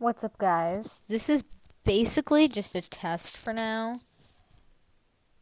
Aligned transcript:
What's 0.00 0.22
up, 0.22 0.38
guys? 0.38 1.00
This 1.08 1.28
is 1.28 1.42
basically 1.82 2.46
just 2.46 2.76
a 2.76 2.88
test 2.88 3.36
for 3.36 3.52
now. 3.52 3.96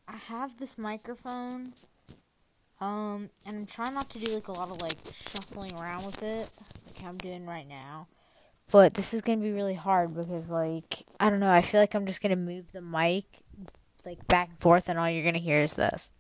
I 0.09 0.17
have 0.17 0.59
this 0.59 0.79
microphone, 0.79 1.75
um, 2.81 3.29
and 3.47 3.55
I'm 3.59 3.67
trying 3.67 3.93
not 3.93 4.07
to 4.07 4.19
do 4.19 4.35
like 4.35 4.49
a 4.49 4.53
lot 4.53 4.71
of 4.71 4.81
like 4.81 4.97
shuffling 4.97 5.75
around 5.75 6.07
with 6.07 6.23
it, 6.23 6.51
like 6.87 7.07
I'm 7.07 7.19
doing 7.19 7.45
right 7.45 7.69
now. 7.69 8.09
But 8.73 8.95
this 8.95 9.13
is 9.13 9.21
gonna 9.21 9.43
be 9.43 9.53
really 9.53 9.75
hard 9.75 10.15
because, 10.15 10.49
like, 10.49 11.05
I 11.21 11.29
don't 11.29 11.41
know. 11.41 11.51
I 11.51 11.61
feel 11.61 11.83
like 11.83 11.95
I'm 11.95 12.07
just 12.07 12.23
gonna 12.23 12.35
move 12.35 12.73
the 12.73 12.81
mic 12.81 13.27
like 14.07 14.27
back 14.27 14.49
and 14.49 14.59
forth, 14.59 14.89
and 14.89 14.99
all 14.99 15.11
you're 15.11 15.23
gonna 15.23 15.37
hear 15.37 15.61
is 15.61 15.75
this. 15.75 16.13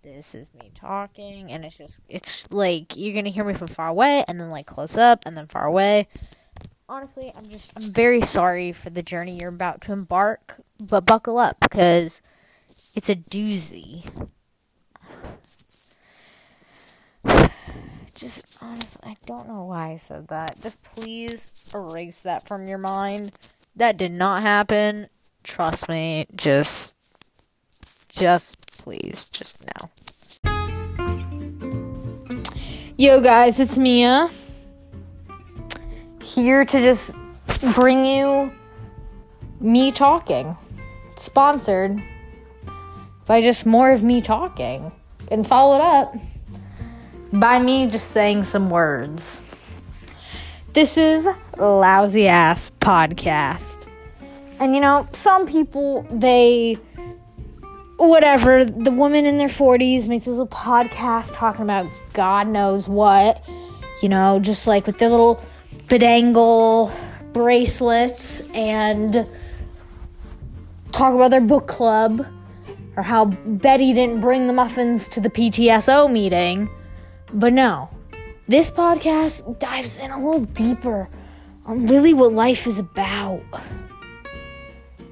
This 0.00 0.36
is 0.36 0.54
me 0.54 0.70
talking, 0.76 1.50
and 1.50 1.64
it's 1.64 1.78
just 1.78 1.98
it's 2.08 2.48
like 2.52 2.96
you're 2.96 3.16
gonna 3.16 3.30
hear 3.30 3.42
me 3.42 3.54
from 3.54 3.66
far 3.66 3.88
away, 3.88 4.24
and 4.28 4.40
then 4.40 4.50
like 4.50 4.66
close 4.66 4.96
up, 4.96 5.24
and 5.26 5.36
then 5.36 5.46
far 5.46 5.66
away 5.66 6.06
honestly, 6.88 7.30
I'm 7.36 7.44
just 7.44 7.72
I'm 7.76 7.90
very 7.92 8.20
sorry 8.20 8.72
for 8.72 8.90
the 8.90 9.02
journey 9.02 9.38
you're 9.38 9.48
about 9.48 9.80
to 9.82 9.92
embark, 9.92 10.56
but 10.88 11.06
buckle 11.06 11.38
up 11.38 11.56
because 11.60 12.20
it's 12.94 13.08
a 13.08 13.16
doozy. 13.16 14.04
Just 18.14 18.62
honestly, 18.62 19.10
I 19.10 19.16
don't 19.26 19.48
know 19.48 19.64
why 19.64 19.90
I 19.92 19.96
said 19.96 20.28
that. 20.28 20.60
Just 20.62 20.82
please 20.94 21.50
erase 21.74 22.20
that 22.20 22.46
from 22.46 22.68
your 22.68 22.78
mind. 22.78 23.32
That 23.76 23.98
did 23.98 24.14
not 24.14 24.42
happen. 24.42 25.08
Trust 25.42 25.88
me. 25.88 26.26
Just 26.34 26.94
just 28.08 28.78
please 28.78 29.28
just 29.28 29.58
now. 29.66 29.90
Yo 32.96 33.20
guys, 33.20 33.58
it's 33.58 33.76
Mia 33.76 34.30
here 36.34 36.64
to 36.64 36.80
just 36.80 37.12
bring 37.74 38.04
you 38.04 38.52
me 39.60 39.92
talking. 39.92 40.56
Sponsored 41.16 41.96
by 43.26 43.40
just 43.40 43.64
more 43.64 43.92
of 43.92 44.02
me 44.02 44.20
talking. 44.20 44.90
And 45.30 45.46
followed 45.46 45.80
up 45.80 46.14
by 47.32 47.58
me 47.58 47.88
just 47.88 48.10
saying 48.10 48.44
some 48.44 48.68
words. 48.68 49.40
This 50.72 50.98
is 50.98 51.28
Lousy 51.56 52.26
Ass 52.26 52.70
Podcast. 52.80 53.86
And 54.58 54.74
you 54.74 54.80
know, 54.80 55.08
some 55.14 55.46
people, 55.46 56.06
they, 56.10 56.78
whatever, 57.96 58.64
the 58.64 58.90
woman 58.90 59.24
in 59.24 59.38
their 59.38 59.48
40s 59.48 60.08
makes 60.08 60.24
this 60.24 60.36
little 60.36 60.48
podcast 60.48 61.34
talking 61.36 61.62
about 61.62 61.88
God 62.12 62.48
knows 62.48 62.88
what, 62.88 63.42
you 64.02 64.08
know, 64.08 64.40
just 64.40 64.66
like 64.66 64.86
with 64.86 64.98
their 64.98 65.08
little 65.10 65.40
bedangle 65.88 66.92
bracelets 67.32 68.40
and 68.54 69.26
talk 70.92 71.14
about 71.14 71.30
their 71.30 71.40
book 71.40 71.66
club 71.66 72.26
or 72.96 73.02
how 73.02 73.24
Betty 73.24 73.92
didn't 73.92 74.20
bring 74.20 74.46
the 74.46 74.52
muffins 74.52 75.08
to 75.08 75.20
the 75.20 75.28
PTSO 75.28 76.10
meeting. 76.10 76.70
But 77.32 77.52
no, 77.52 77.90
this 78.46 78.70
podcast 78.70 79.58
dives 79.58 79.98
in 79.98 80.10
a 80.10 80.24
little 80.24 80.44
deeper 80.44 81.08
on 81.66 81.86
really 81.86 82.14
what 82.14 82.32
life 82.32 82.66
is 82.66 82.78
about. 82.78 83.42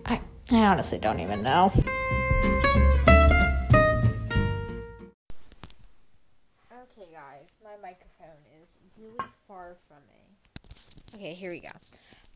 I, 0.06 0.20
I 0.50 0.58
honestly 0.58 0.98
don't 0.98 1.20
even 1.20 1.42
know. 1.42 1.72
Okay, 11.22 11.34
here 11.34 11.52
we 11.52 11.60
go. 11.60 11.68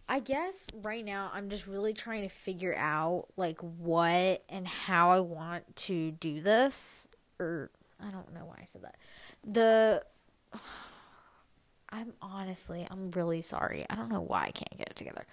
I 0.09 0.21
guess 0.21 0.69
right 0.73 1.05
now 1.05 1.29
I'm 1.35 1.51
just 1.51 1.67
really 1.67 1.93
trying 1.93 2.23
to 2.23 2.29
figure 2.29 2.73
out 2.77 3.27
like 3.37 3.59
what 3.59 4.45
and 4.49 4.65
how 4.65 5.11
I 5.11 5.19
want 5.19 5.75
to 5.75 6.13
do 6.13 6.41
this 6.41 7.09
or 7.41 7.73
I 8.01 8.11
don't 8.11 8.33
know 8.33 8.45
why 8.45 8.59
I 8.63 8.65
said 8.65 8.83
that. 8.83 8.95
The 9.43 10.05
I'm 11.91 12.13
honestly 12.23 12.87
I'm 12.89 13.11
really 13.11 13.43
sorry. 13.43 13.85
I 13.91 13.97
don't 13.97 14.09
know 14.09 14.21
why 14.21 14.43
I 14.43 14.51
can't 14.53 14.79
get 14.79 14.91
it 14.91 14.97
together. 14.97 15.27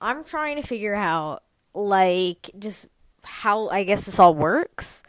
I'm 0.00 0.22
trying 0.22 0.54
to 0.54 0.62
figure 0.62 0.94
out 0.94 1.42
like 1.74 2.52
just 2.56 2.86
how 3.24 3.68
I 3.68 3.82
guess 3.82 4.04
this 4.04 4.20
all 4.20 4.36
works. 4.36 5.02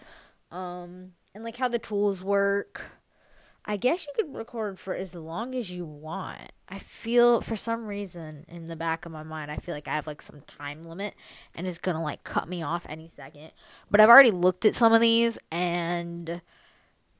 Um 0.50 1.12
and 1.36 1.44
like 1.44 1.58
how 1.58 1.68
the 1.68 1.78
tools 1.78 2.24
work 2.24 2.86
I 3.66 3.78
guess 3.78 4.06
you 4.06 4.14
could 4.16 4.36
record 4.36 4.78
for 4.78 4.94
as 4.94 5.16
long 5.16 5.56
as 5.56 5.72
you 5.72 5.86
want. 5.86 6.52
I 6.68 6.80
feel 6.80 7.40
for 7.40 7.56
some 7.56 7.86
reason 7.86 8.46
in 8.50 8.66
the 8.66 8.76
back 8.76 9.06
of 9.06 9.12
my 9.12 9.24
mind, 9.24 9.52
I 9.52 9.58
feel 9.58 9.74
like 9.74 9.88
I 9.88 9.96
have 9.96 10.08
like 10.08 10.22
some 10.22 10.42
time 10.42 10.84
limit 10.84 11.14
and 11.56 11.66
it's 11.66 11.80
gonna 11.80 12.04
like 12.04 12.24
cut 12.24 12.50
me 12.50 12.62
off 12.62 12.86
any 12.90 13.08
second. 13.08 13.52
But 13.90 14.02
I've 14.02 14.10
already 14.10 14.32
looked 14.32 14.66
at 14.66 14.76
some 14.76 14.92
of 14.92 15.00
these 15.00 15.40
and 15.52 16.42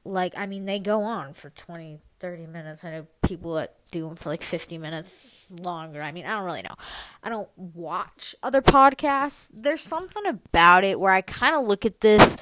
like, 0.04 0.34
I 0.36 0.44
mean, 0.44 0.66
they 0.66 0.78
go 0.78 1.02
on 1.02 1.32
for 1.32 1.48
20, 1.48 1.98
30 2.20 2.46
minutes. 2.46 2.84
I 2.84 2.90
know 2.90 3.06
people 3.22 3.54
that 3.54 3.76
do 3.90 4.06
them 4.06 4.16
for 4.16 4.28
like 4.28 4.42
50 4.42 4.76
minutes 4.76 5.30
longer. 5.48 6.02
I 6.02 6.12
mean, 6.12 6.26
I 6.26 6.36
don't 6.36 6.44
really 6.44 6.62
know. 6.62 6.74
I 7.22 7.30
don't 7.30 7.48
watch 7.56 8.34
other 8.42 8.60
podcasts. 8.60 9.48
There's 9.52 9.80
something 9.80 10.26
about 10.26 10.84
it 10.84 11.00
where 11.00 11.12
I 11.12 11.22
kind 11.22 11.54
of 11.54 11.64
look 11.64 11.86
at 11.86 12.00
this. 12.00 12.36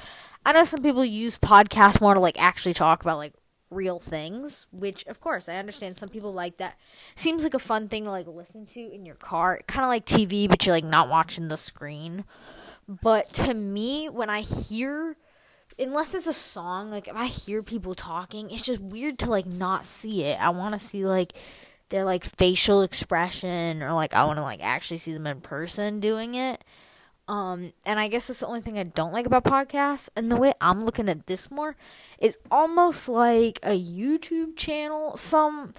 I 0.45 0.51
know 0.51 0.65
some 0.65 0.81
people 0.81 1.05
use 1.05 1.37
podcasts 1.37 2.01
more 2.01 2.13
to 2.13 2.19
like 2.19 2.41
actually 2.41 2.73
talk 2.73 3.01
about 3.01 3.17
like 3.17 3.33
real 3.73 3.99
things, 3.99 4.67
which 4.71 5.05
of 5.07 5.19
course 5.19 5.49
I 5.49 5.55
understand 5.55 5.95
some 5.95 6.09
people 6.09 6.33
like 6.33 6.57
that. 6.57 6.77
Seems 7.15 7.43
like 7.43 7.53
a 7.53 7.59
fun 7.59 7.87
thing 7.87 8.05
to 8.05 8.11
like 8.11 8.27
listen 8.27 8.65
to 8.67 8.79
in 8.79 9.05
your 9.05 9.15
car. 9.15 9.61
Kind 9.67 9.83
of 9.83 9.89
like 9.89 10.05
TV, 10.05 10.47
but 10.47 10.65
you're 10.65 10.75
like 10.75 10.83
not 10.83 11.09
watching 11.09 11.47
the 11.47 11.57
screen. 11.57 12.25
But 12.87 13.29
to 13.29 13.53
me, 13.53 14.09
when 14.09 14.29
I 14.29 14.41
hear 14.41 15.17
unless 15.79 16.13
it's 16.13 16.27
a 16.27 16.33
song, 16.33 16.91
like 16.91 17.07
if 17.07 17.15
I 17.15 17.25
hear 17.25 17.63
people 17.63 17.95
talking, 17.95 18.51
it's 18.51 18.63
just 18.63 18.79
weird 18.79 19.19
to 19.19 19.29
like 19.29 19.45
not 19.45 19.85
see 19.85 20.23
it. 20.23 20.39
I 20.41 20.49
want 20.49 20.79
to 20.79 20.85
see 20.85 21.05
like 21.05 21.33
their 21.89 22.03
like 22.05 22.23
facial 22.23 22.81
expression 22.81 23.83
or 23.83 23.93
like 23.93 24.13
I 24.13 24.25
want 24.25 24.37
to 24.37 24.43
like 24.43 24.63
actually 24.63 24.97
see 24.97 25.13
them 25.13 25.27
in 25.27 25.41
person 25.41 25.99
doing 25.99 26.35
it. 26.35 26.63
Um, 27.27 27.71
and 27.85 27.99
I 27.99 28.09
guess 28.09 28.27
that's 28.27 28.41
the 28.41 28.47
only 28.47 28.61
thing 28.61 28.77
I 28.77 28.83
don't 28.83 29.13
like 29.13 29.25
about 29.25 29.45
podcasts. 29.45 30.09
And 30.15 30.31
the 30.31 30.35
way 30.35 30.53
I'm 30.59 30.83
looking 30.83 31.07
at 31.07 31.27
this 31.27 31.49
more 31.49 31.75
is 32.19 32.37
almost 32.51 33.07
like 33.07 33.59
a 33.63 33.79
YouTube 33.79 34.57
channel, 34.57 35.15
some 35.15 35.73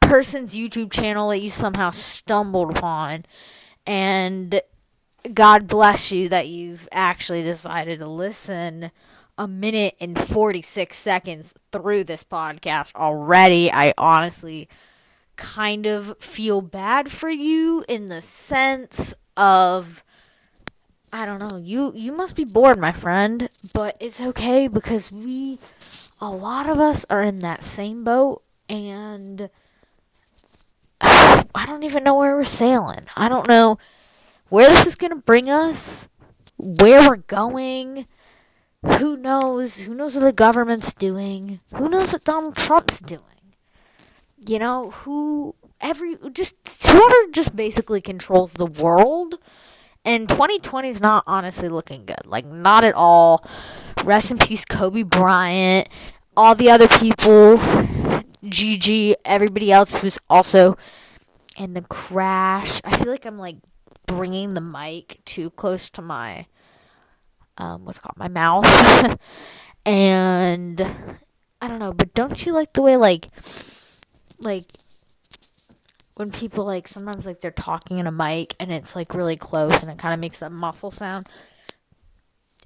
person's 0.00 0.54
YouTube 0.54 0.90
channel 0.90 1.28
that 1.30 1.38
you 1.38 1.50
somehow 1.50 1.90
stumbled 1.90 2.70
upon. 2.70 3.24
And 3.86 4.60
God 5.32 5.66
bless 5.66 6.10
you 6.10 6.28
that 6.30 6.48
you've 6.48 6.88
actually 6.90 7.42
decided 7.42 7.98
to 7.98 8.06
listen 8.06 8.90
a 9.36 9.48
minute 9.48 9.96
and 10.00 10.18
46 10.18 10.96
seconds 10.96 11.54
through 11.72 12.04
this 12.04 12.24
podcast 12.24 12.94
already. 12.94 13.70
I 13.70 13.92
honestly 13.98 14.68
kind 15.36 15.86
of 15.86 16.16
feel 16.20 16.62
bad 16.62 17.10
for 17.10 17.28
you 17.28 17.84
in 17.88 18.06
the 18.06 18.22
sense 18.22 19.14
of 19.36 20.02
I 21.12 21.26
don't 21.26 21.40
know. 21.40 21.58
You 21.58 21.92
you 21.94 22.12
must 22.12 22.34
be 22.34 22.44
bored, 22.44 22.78
my 22.78 22.90
friend, 22.90 23.48
but 23.72 23.96
it's 24.00 24.20
okay 24.20 24.66
because 24.66 25.12
we 25.12 25.60
a 26.20 26.28
lot 26.28 26.68
of 26.68 26.80
us 26.80 27.06
are 27.08 27.22
in 27.22 27.36
that 27.36 27.62
same 27.62 28.02
boat 28.02 28.42
and 28.68 29.48
I 31.00 31.66
don't 31.66 31.84
even 31.84 32.02
know 32.02 32.16
where 32.16 32.36
we're 32.36 32.44
sailing. 32.44 33.06
I 33.16 33.28
don't 33.28 33.46
know 33.46 33.78
where 34.48 34.68
this 34.68 34.86
is 34.86 34.96
going 34.96 35.10
to 35.10 35.16
bring 35.16 35.48
us, 35.48 36.08
where 36.58 37.00
we're 37.08 37.16
going. 37.16 38.06
Who 38.98 39.16
knows? 39.16 39.80
Who 39.80 39.94
knows 39.94 40.14
what 40.14 40.22
the 40.22 40.32
government's 40.32 40.92
doing? 40.92 41.60
Who 41.74 41.88
knows 41.88 42.12
what 42.12 42.24
Donald 42.24 42.56
Trump's 42.56 43.00
doing? 43.00 43.20
You 44.46 44.58
know, 44.58 44.90
who 44.90 45.54
every 45.80 46.16
just 46.32 46.56
Twitter 46.82 47.30
just 47.32 47.54
basically 47.54 48.00
controls 48.00 48.54
the 48.54 48.66
world. 48.66 49.36
And 50.04 50.28
2020 50.28 50.88
is 50.88 51.00
not 51.00 51.24
honestly 51.26 51.68
looking 51.68 52.04
good. 52.04 52.26
Like, 52.26 52.44
not 52.44 52.84
at 52.84 52.94
all. 52.94 53.44
Rest 54.04 54.30
in 54.30 54.38
peace, 54.38 54.64
Kobe 54.64 55.02
Bryant. 55.02 55.88
All 56.36 56.54
the 56.54 56.70
other 56.70 56.88
people, 56.88 57.58
Gigi, 58.46 59.16
everybody 59.24 59.72
else 59.72 59.96
who's 59.98 60.18
also 60.28 60.76
in 61.56 61.72
the 61.72 61.82
crash. 61.82 62.80
I 62.84 62.96
feel 62.98 63.10
like 63.10 63.24
I'm 63.24 63.38
like 63.38 63.56
bringing 64.06 64.50
the 64.50 64.60
mic 64.60 65.20
too 65.24 65.50
close 65.50 65.88
to 65.90 66.02
my, 66.02 66.46
um, 67.56 67.86
what's 67.86 67.98
called 67.98 68.18
my 68.18 68.28
mouth. 68.28 68.66
and 69.86 70.80
I 71.62 71.68
don't 71.68 71.78
know, 71.78 71.94
but 71.94 72.12
don't 72.12 72.44
you 72.44 72.52
like 72.52 72.74
the 72.74 72.82
way, 72.82 72.96
like, 72.98 73.28
like 74.38 74.64
when 76.16 76.30
people 76.30 76.64
like 76.64 76.88
sometimes 76.88 77.26
like 77.26 77.40
they're 77.40 77.50
talking 77.50 77.98
in 77.98 78.06
a 78.06 78.12
mic 78.12 78.54
and 78.60 78.72
it's 78.72 78.94
like 78.94 79.14
really 79.14 79.36
close 79.36 79.82
and 79.82 79.90
it 79.90 79.98
kind 79.98 80.14
of 80.14 80.20
makes 80.20 80.42
a 80.42 80.50
muffle 80.50 80.90
sound 80.90 81.26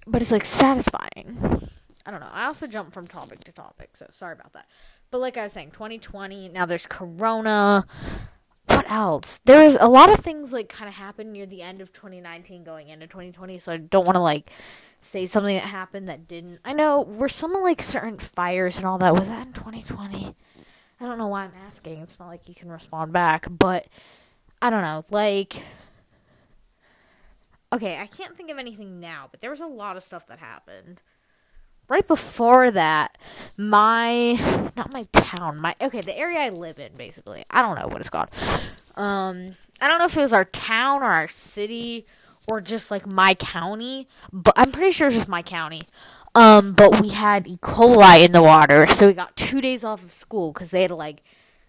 but 0.06 0.23
it's 0.23 0.33
like 0.33 0.45
satisfying 0.45 1.69
i 2.06 2.11
don't 2.11 2.21
know 2.21 2.31
i 2.33 2.47
also 2.47 2.67
jump 2.67 2.93
from 2.93 3.06
topic 3.06 3.41
to 3.41 3.53
topic 3.53 3.97
so 3.97 4.06
sorry 4.12 4.33
about 4.33 4.53
that 4.53 4.67
but 5.11 5.19
like 5.19 5.37
i 5.37 5.45
was 5.45 5.53
saying 5.53 5.71
2020 5.71 6.49
now 6.49 6.67
there's 6.67 6.87
corona 6.87 7.87
what 8.69 8.91
else? 8.91 9.41
There 9.45 9.65
was 9.65 9.77
a 9.81 9.89
lot 9.89 10.12
of 10.12 10.21
things 10.21 10.53
like 10.53 10.69
kind 10.69 10.89
of 10.89 10.95
happened 10.95 11.33
near 11.33 11.47
the 11.47 11.62
end 11.62 11.81
of 11.81 11.93
2019 11.93 12.65
going 12.65 12.89
into 12.89 13.06
2020, 13.06 13.59
so 13.59 13.73
I 13.73 13.79
don't 13.79 14.05
want 14.05 14.17
to 14.17 14.21
like 14.21 14.50
say 15.00 15.27
something 15.27 15.56
that 15.56 15.65
happened 15.65 16.09
that 16.09 16.29
didn't. 16.29 16.61
I 16.65 16.75
know 16.75 17.00
were 17.00 17.29
some 17.29 17.53
like 17.55 17.81
certain 17.81 18.19
fires 18.19 18.77
and 18.77 18.87
all 18.87 18.99
that 18.99 19.15
was 19.15 19.29
that 19.29 19.47
in 19.47 19.53
2020? 19.53 20.35
I 21.00 21.06
don't 21.06 21.19
know 21.19 21.29
why 21.29 21.45
I'm 21.45 21.53
asking. 21.67 21.99
It's 21.99 22.19
not 22.19 22.29
like 22.29 22.49
you 22.49 22.55
can 22.55 22.69
respond 22.69 23.12
back, 23.12 23.47
but 23.50 23.87
I 24.61 24.71
don't 24.71 24.83
know. 24.83 25.05
Like 25.11 25.62
Okay, 27.73 27.99
I 27.99 28.06
can't 28.06 28.37
think 28.37 28.50
of 28.50 28.59
anything 28.59 28.99
now, 28.99 29.29
but 29.31 29.41
there 29.41 29.50
was 29.50 29.61
a 29.61 29.67
lot 29.67 29.97
of 29.97 30.05
stuff 30.05 30.27
that 30.29 30.39
happened 30.39 31.00
right 31.89 32.06
before 32.06 32.71
that, 32.71 33.17
my 33.56 34.33
not 34.77 34.93
my 34.93 35.05
town, 35.12 35.61
my 35.61 35.75
okay, 35.81 36.00
the 36.00 36.17
area 36.17 36.39
I 36.39 36.49
live 36.50 36.79
in, 36.79 36.93
basically. 36.97 37.45
I 37.50 37.62
don't 37.62 37.79
know 37.79 37.89
what 37.89 38.00
it's 38.00 38.11
called. 38.11 38.29
Um, 38.97 39.49
I 39.81 39.89
don't 39.89 39.99
know 39.99 40.05
if 40.06 40.17
it 40.17 40.21
was 40.21 40.33
our 40.33 40.45
town 40.45 41.03
or 41.03 41.06
our 41.06 41.29
city 41.29 42.06
or 42.49 42.61
just 42.61 42.91
like 42.91 43.11
my 43.11 43.35
county, 43.35 44.09
but 44.33 44.55
I'm 44.56 44.73
pretty 44.73 44.93
sure 44.93 45.09
it's 45.09 45.17
just 45.17 45.29
my 45.29 45.43
county. 45.43 45.83
Um, 46.35 46.73
but 46.73 47.01
we 47.01 47.09
had 47.09 47.47
E. 47.47 47.59
coli 47.59 48.25
in 48.25 48.33
the 48.33 48.43
water, 48.43 48.87
so 48.87 49.09
we 49.09 49.15
got 49.15 49.35
two 49.37 49.61
days 49.61 49.83
off 49.83 50.05
of 50.05 50.13
school 50.13 50.53
because 50.53 50.71
they 50.71 50.83
had 50.83 50.89
to 50.89 50.95
like 50.95 51.23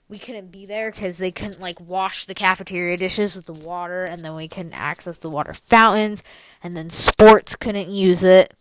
we 0.09 0.17
couldn't 0.17 0.51
be 0.51 0.65
there 0.65 0.91
because 0.91 1.17
they 1.19 1.31
couldn't 1.31 1.61
like 1.61 1.79
wash 1.79 2.25
the 2.25 2.33
cafeteria 2.35 2.97
dishes 2.97 3.35
with 3.35 3.45
the 3.45 3.53
water, 3.53 4.03
and 4.03 4.23
then 4.23 4.35
we 4.35 4.47
couldn't 4.47 4.73
access 4.73 5.17
the 5.17 5.29
water 5.29 5.53
fountains, 5.53 6.23
and 6.63 6.75
then 6.75 6.89
sports 6.89 7.55
couldn't 7.55 7.89
use 7.89 8.23
it. 8.23 8.53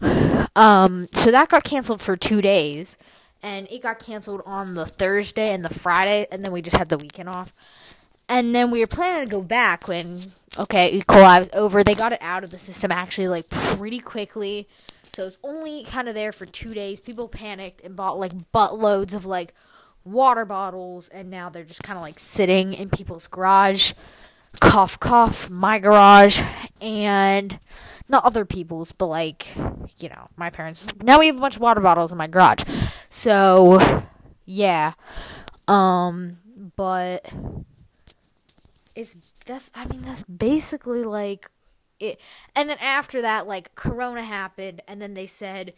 Um, 0.56 1.06
so 1.12 1.30
that 1.30 1.50
got 1.50 1.62
canceled 1.62 2.00
for 2.00 2.16
two 2.16 2.40
days, 2.40 2.98
and 3.44 3.68
it 3.70 3.80
got 3.80 4.00
canceled 4.00 4.42
on 4.44 4.74
the 4.74 4.86
Thursday 4.86 5.52
and 5.52 5.64
the 5.64 5.72
Friday, 5.72 6.26
and 6.32 6.44
then 6.44 6.50
we 6.50 6.62
just 6.62 6.76
had 6.76 6.88
the 6.88 6.98
weekend 6.98 7.28
off. 7.28 7.96
And 8.28 8.54
then 8.54 8.70
we 8.70 8.80
were 8.80 8.86
planning 8.86 9.26
to 9.26 9.30
go 9.30 9.42
back 9.42 9.88
when, 9.88 10.18
okay, 10.58 10.90
E. 10.90 11.00
coli 11.00 11.40
was 11.40 11.50
over. 11.52 11.82
They 11.82 11.94
got 11.94 12.12
it 12.12 12.20
out 12.20 12.44
of 12.44 12.50
the 12.50 12.58
system 12.58 12.92
actually, 12.92 13.28
like, 13.28 13.48
pretty 13.48 14.00
quickly. 14.00 14.68
So 15.02 15.26
it's 15.26 15.38
only 15.42 15.84
kind 15.84 16.08
of 16.08 16.14
there 16.14 16.32
for 16.32 16.44
two 16.44 16.74
days. 16.74 17.00
People 17.00 17.28
panicked 17.28 17.80
and 17.82 17.96
bought, 17.96 18.18
like, 18.18 18.32
buttloads 18.52 19.14
of, 19.14 19.24
like, 19.24 19.54
water 20.04 20.44
bottles, 20.44 21.08
and 21.08 21.30
now 21.30 21.48
they're 21.48 21.64
just 21.64 21.82
kind 21.82 21.96
of, 21.96 22.02
like, 22.02 22.18
sitting 22.18 22.74
in 22.74 22.90
people's 22.90 23.26
garage. 23.26 23.92
Cough, 24.60 25.00
cough, 25.00 25.48
my 25.48 25.78
garage. 25.78 26.42
And 26.80 27.58
not 28.08 28.24
other 28.24 28.44
people's, 28.44 28.92
but 28.92 29.06
like, 29.06 29.54
you 29.98 30.08
know, 30.08 30.28
my 30.36 30.50
parents. 30.50 30.88
Now 31.02 31.18
we 31.18 31.26
have 31.26 31.36
a 31.36 31.40
bunch 31.40 31.56
of 31.56 31.62
water 31.62 31.80
bottles 31.80 32.12
in 32.12 32.18
my 32.18 32.26
garage. 32.26 32.62
So, 33.10 34.04
yeah. 34.46 34.94
Um, 35.66 36.38
but 36.76 37.30
it's 38.98 39.32
that's 39.46 39.70
I 39.74 39.86
mean 39.86 40.02
that's 40.02 40.22
basically 40.24 41.04
like 41.04 41.50
it. 42.00 42.20
And 42.54 42.68
then 42.68 42.78
after 42.78 43.22
that 43.22 43.46
like 43.46 43.74
corona 43.74 44.22
happened 44.22 44.82
and 44.88 45.00
then 45.00 45.14
they 45.14 45.26
said 45.26 45.74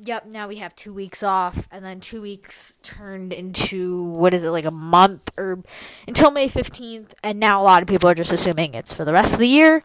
Yep, 0.00 0.26
now 0.26 0.46
we 0.46 0.58
have 0.58 0.76
2 0.76 0.94
weeks 0.94 1.24
off 1.24 1.66
and 1.72 1.84
then 1.84 1.98
2 1.98 2.22
weeks 2.22 2.74
turned 2.84 3.32
into 3.32 4.04
what 4.04 4.32
is 4.32 4.44
it 4.44 4.50
like 4.50 4.64
a 4.64 4.70
month 4.70 5.28
or 5.36 5.58
until 6.06 6.30
May 6.30 6.48
15th 6.48 7.14
and 7.24 7.40
now 7.40 7.60
a 7.60 7.64
lot 7.64 7.82
of 7.82 7.88
people 7.88 8.08
are 8.08 8.14
just 8.14 8.32
assuming 8.32 8.74
it's 8.74 8.94
for 8.94 9.04
the 9.04 9.12
rest 9.12 9.32
of 9.32 9.40
the 9.40 9.48
year 9.48 9.82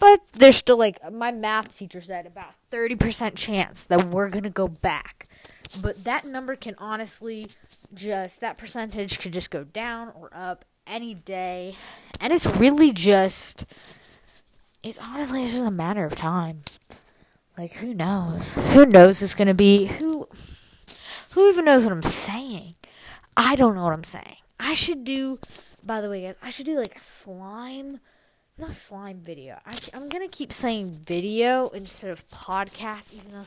but 0.00 0.24
there's 0.34 0.56
still 0.56 0.78
like 0.78 0.98
my 1.12 1.30
math 1.30 1.76
teacher 1.76 2.00
said 2.00 2.26
about 2.26 2.54
30% 2.70 3.34
chance 3.34 3.84
that 3.84 4.04
we're 4.04 4.30
going 4.30 4.44
to 4.44 4.50
go 4.50 4.66
back. 4.66 5.26
But 5.82 6.04
that 6.04 6.24
number 6.24 6.56
can 6.56 6.74
honestly 6.78 7.48
just 7.94 8.40
that 8.40 8.56
percentage 8.56 9.20
could 9.20 9.32
just 9.32 9.50
go 9.50 9.62
down 9.62 10.12
or 10.16 10.30
up 10.32 10.64
any 10.86 11.14
day. 11.14 11.76
And 12.20 12.32
it's 12.32 12.46
really 12.46 12.92
just 12.92 13.64
it's 14.82 14.98
honestly 14.98 15.44
it's 15.44 15.52
just 15.52 15.64
a 15.64 15.70
matter 15.70 16.04
of 16.04 16.16
time. 16.16 16.62
Like 17.56 17.72
who 17.72 17.94
knows? 17.94 18.54
Who 18.72 18.86
knows 18.86 19.22
it's 19.22 19.34
to 19.34 19.54
be 19.54 19.86
who 19.86 20.28
who 21.32 21.48
even 21.50 21.64
knows 21.64 21.84
what 21.84 21.92
I'm 21.92 22.02
saying? 22.02 22.74
I 23.36 23.56
don't 23.56 23.74
know 23.74 23.84
what 23.84 23.92
I'm 23.92 24.04
saying. 24.04 24.36
I 24.58 24.74
should 24.74 25.04
do 25.04 25.38
by 25.84 26.00
the 26.00 26.10
way 26.10 26.22
guys, 26.22 26.36
I 26.42 26.50
should 26.50 26.66
do 26.66 26.76
like 26.76 26.96
a 26.96 27.00
slime 27.00 28.00
not 28.60 28.74
slime 28.74 29.20
video. 29.22 29.58
I, 29.64 29.74
am 29.94 30.10
gonna 30.10 30.28
keep 30.28 30.52
saying 30.52 30.92
video 30.92 31.68
instead 31.70 32.10
of 32.10 32.28
podcast, 32.28 33.14
even 33.14 33.32
though 33.32 33.46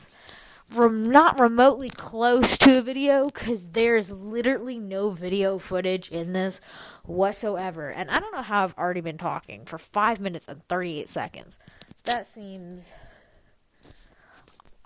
I'm 0.76 1.04
not 1.04 1.38
remotely 1.38 1.90
close 1.90 2.56
to 2.58 2.78
a 2.78 2.82
video 2.82 3.24
because 3.26 3.66
there's 3.68 4.10
literally 4.10 4.78
no 4.78 5.10
video 5.10 5.58
footage 5.58 6.10
in 6.10 6.32
this 6.32 6.60
whatsoever. 7.04 7.88
And 7.88 8.10
I 8.10 8.16
don't 8.16 8.34
know 8.34 8.42
how 8.42 8.64
I've 8.64 8.76
already 8.76 9.00
been 9.00 9.18
talking 9.18 9.64
for 9.64 9.78
five 9.78 10.20
minutes 10.20 10.48
and 10.48 10.66
38 10.68 11.08
seconds. 11.08 11.58
That 12.04 12.26
seems. 12.26 12.94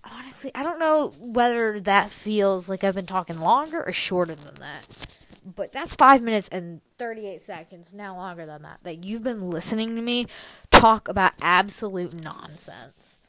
Honestly, 0.05 0.51
I 0.55 0.63
don't 0.63 0.79
know 0.79 1.13
whether 1.21 1.81
that 1.81 2.11
feels 2.11 2.69
like 2.69 2.83
I've 2.83 2.95
been 2.95 3.07
talking 3.07 3.41
longer 3.41 3.83
or 3.83 3.93
shorter 3.93 4.35
than 4.35 4.55
that 4.57 5.09
but 5.57 5.73
that's 5.73 5.95
five 5.95 6.23
minutes 6.23 6.49
and 6.49 6.81
38 6.99 7.43
seconds, 7.43 7.93
now 7.93 8.17
longer 8.17 8.47
than 8.47 8.63
that, 8.63 8.81
that 8.83 9.05
you've 9.05 9.25
been 9.25 9.51
listening 9.51 9.97
to 9.97 10.03
me 10.03 10.27
talk 10.71 11.09
about 11.09 11.33
absolute 11.43 12.15
nonsense. 12.15 13.23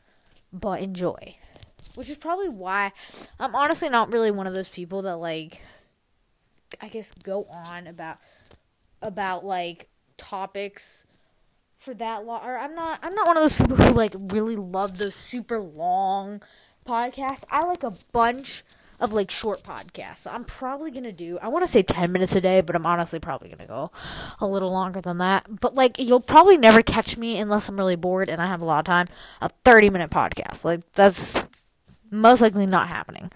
But 0.51 0.81
enjoy. 0.81 1.37
Which 1.95 2.09
is 2.09 2.17
probably 2.17 2.49
why 2.49 2.91
I'm 3.39 3.55
honestly 3.55 3.89
not 3.89 4.11
really 4.11 4.31
one 4.31 4.47
of 4.47 4.53
those 4.53 4.69
people 4.69 5.01
that, 5.03 5.17
like, 5.17 5.61
I 6.81 6.87
guess 6.87 7.11
go 7.11 7.45
on 7.45 7.87
about, 7.87 8.17
about, 9.01 9.45
like, 9.45 9.89
topics 10.17 11.03
for 11.77 11.93
that 11.95 12.25
long. 12.25 12.41
Or 12.43 12.57
I'm 12.57 12.75
not, 12.75 12.99
I'm 13.03 13.13
not 13.13 13.27
one 13.27 13.37
of 13.37 13.43
those 13.43 13.53
people 13.57 13.75
who, 13.75 13.91
like, 13.91 14.13
really 14.15 14.55
love 14.55 14.97
those 14.97 15.15
super 15.15 15.59
long 15.59 16.41
podcasts. 16.85 17.43
I 17.51 17.65
like 17.67 17.83
a 17.83 17.93
bunch 18.11 18.63
of 18.99 19.13
like 19.13 19.31
short 19.31 19.63
podcasts. 19.63 20.17
So 20.17 20.31
I'm 20.31 20.43
probably 20.43 20.91
gonna 20.91 21.11
do 21.11 21.39
I 21.41 21.47
want 21.47 21.65
to 21.65 21.71
say 21.71 21.83
10 21.83 22.11
minutes 22.11 22.35
a 22.35 22.41
day, 22.41 22.61
but 22.61 22.75
I'm 22.75 22.85
honestly 22.85 23.19
probably 23.19 23.49
gonna 23.49 23.67
go 23.67 23.91
a 24.41 24.47
little 24.47 24.71
longer 24.71 25.01
than 25.01 25.17
that. 25.19 25.45
But 25.61 25.75
like 25.75 25.97
you'll 25.99 26.19
probably 26.19 26.57
never 26.57 26.81
catch 26.81 27.17
me 27.17 27.37
unless 27.37 27.69
I'm 27.69 27.77
really 27.77 27.95
bored 27.95 28.29
and 28.29 28.41
I 28.41 28.47
have 28.47 28.61
a 28.61 28.65
lot 28.65 28.79
of 28.79 28.85
time. 28.85 29.07
A 29.41 29.49
30 29.63 29.89
minute 29.89 30.09
podcast 30.09 30.63
like 30.63 30.81
that's 30.93 31.41
most 32.11 32.41
likely 32.41 32.65
not 32.65 32.91
happening. 32.91 33.31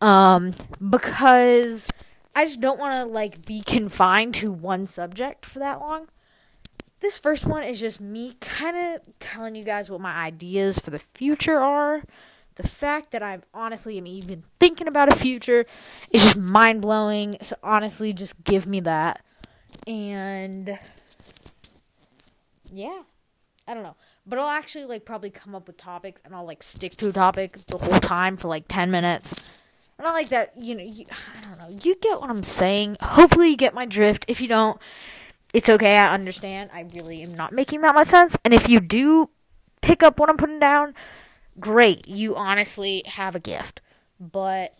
Um, 0.00 0.52
because 0.90 1.88
I 2.34 2.44
just 2.44 2.60
don't 2.60 2.78
want 2.78 2.94
to 2.94 3.04
like 3.04 3.46
be 3.46 3.60
confined 3.62 4.34
to 4.36 4.52
one 4.52 4.86
subject 4.86 5.44
for 5.44 5.58
that 5.58 5.80
long. 5.80 6.08
This 7.00 7.18
first 7.18 7.46
one 7.46 7.62
is 7.62 7.78
just 7.78 8.00
me 8.00 8.34
kind 8.40 8.76
of 8.76 9.18
telling 9.18 9.54
you 9.54 9.64
guys 9.64 9.90
what 9.90 10.00
my 10.00 10.12
ideas 10.14 10.78
for 10.78 10.90
the 10.90 10.98
future 10.98 11.58
are 11.58 12.02
the 12.58 12.66
fact 12.68 13.12
that 13.12 13.22
I 13.22 13.38
honestly 13.54 13.98
am 13.98 14.06
even 14.06 14.42
thinking 14.58 14.88
about 14.88 15.10
a 15.10 15.14
future 15.14 15.64
is 16.10 16.24
just 16.24 16.36
mind 16.36 16.82
blowing. 16.82 17.36
So 17.40 17.56
honestly, 17.62 18.12
just 18.12 18.42
give 18.42 18.66
me 18.66 18.80
that. 18.80 19.24
And 19.86 20.76
yeah, 22.72 23.02
I 23.66 23.74
don't 23.74 23.84
know. 23.84 23.94
But 24.28 24.38
I'll 24.38 24.50
actually 24.50 24.84
like 24.84 25.06
probably 25.06 25.30
come 25.30 25.54
up 25.54 25.66
with 25.66 25.78
topics 25.78 26.20
and 26.24 26.34
I'll 26.34 26.44
like 26.44 26.62
stick 26.62 26.96
to 26.98 27.08
a 27.08 27.12
topic 27.12 27.52
the 27.66 27.78
whole 27.78 27.98
time 27.98 28.36
for 28.36 28.48
like 28.48 28.64
10 28.68 28.90
minutes. 28.90 29.64
Not 29.98 30.12
like 30.12 30.28
that, 30.28 30.52
you 30.56 30.74
know, 30.74 30.84
you, 30.84 31.06
I 31.10 31.40
don't 31.40 31.58
know. 31.58 31.78
You 31.82 31.96
get 31.96 32.20
what 32.20 32.28
I'm 32.30 32.42
saying. 32.42 32.98
Hopefully 33.00 33.48
you 33.48 33.56
get 33.56 33.72
my 33.72 33.86
drift. 33.86 34.26
If 34.28 34.40
you 34.40 34.46
don't, 34.46 34.78
it's 35.54 35.68
okay. 35.68 35.96
I 35.96 36.12
understand. 36.12 36.70
I 36.74 36.86
really 36.94 37.22
am 37.22 37.34
not 37.34 37.52
making 37.52 37.80
that 37.80 37.94
much 37.94 38.08
sense. 38.08 38.36
And 38.44 38.52
if 38.52 38.68
you 38.68 38.80
do 38.80 39.30
pick 39.80 40.02
up 40.02 40.20
what 40.20 40.28
I'm 40.28 40.36
putting 40.36 40.60
down, 40.60 40.94
great. 41.58 42.06
You 42.06 42.36
honestly 42.36 43.02
have 43.06 43.34
a 43.34 43.40
gift. 43.40 43.80
But 44.20 44.74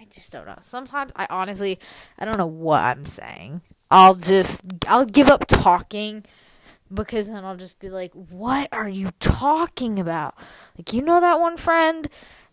I 0.00 0.06
just 0.12 0.30
don't 0.30 0.46
know. 0.46 0.58
Sometimes 0.62 1.10
I 1.16 1.26
honestly 1.28 1.80
I 2.20 2.24
don't 2.24 2.38
know 2.38 2.46
what 2.46 2.80
I'm 2.80 3.04
saying. 3.04 3.62
I'll 3.90 4.14
just 4.14 4.62
I'll 4.86 5.06
give 5.06 5.28
up 5.28 5.46
talking 5.48 6.24
because 6.94 7.28
then 7.28 7.44
I'll 7.44 7.56
just 7.56 7.78
be 7.78 7.90
like, 7.90 8.12
"What 8.14 8.68
are 8.72 8.88
you 8.88 9.10
talking 9.20 9.98
about?" 9.98 10.34
Like, 10.78 10.92
you 10.92 11.02
know 11.02 11.20
that 11.20 11.40
one 11.40 11.56
friend? 11.56 12.08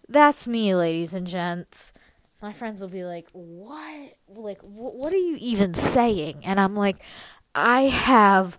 That's 0.10 0.48
me, 0.48 0.76
ladies 0.76 1.14
and 1.14 1.28
gents. 1.28 1.94
My 2.42 2.52
friends 2.52 2.82
will 2.82 2.90
be 2.90 3.04
like, 3.04 3.28
"What? 3.34 4.18
Like, 4.28 4.62
wh- 4.62 4.96
what 4.96 5.14
are 5.14 5.18
you 5.18 5.38
even 5.40 5.74
saying?" 5.74 6.42
And 6.44 6.60
I'm 6.60 6.76
like, 6.76 6.98
I 7.54 7.82
have 7.84 8.58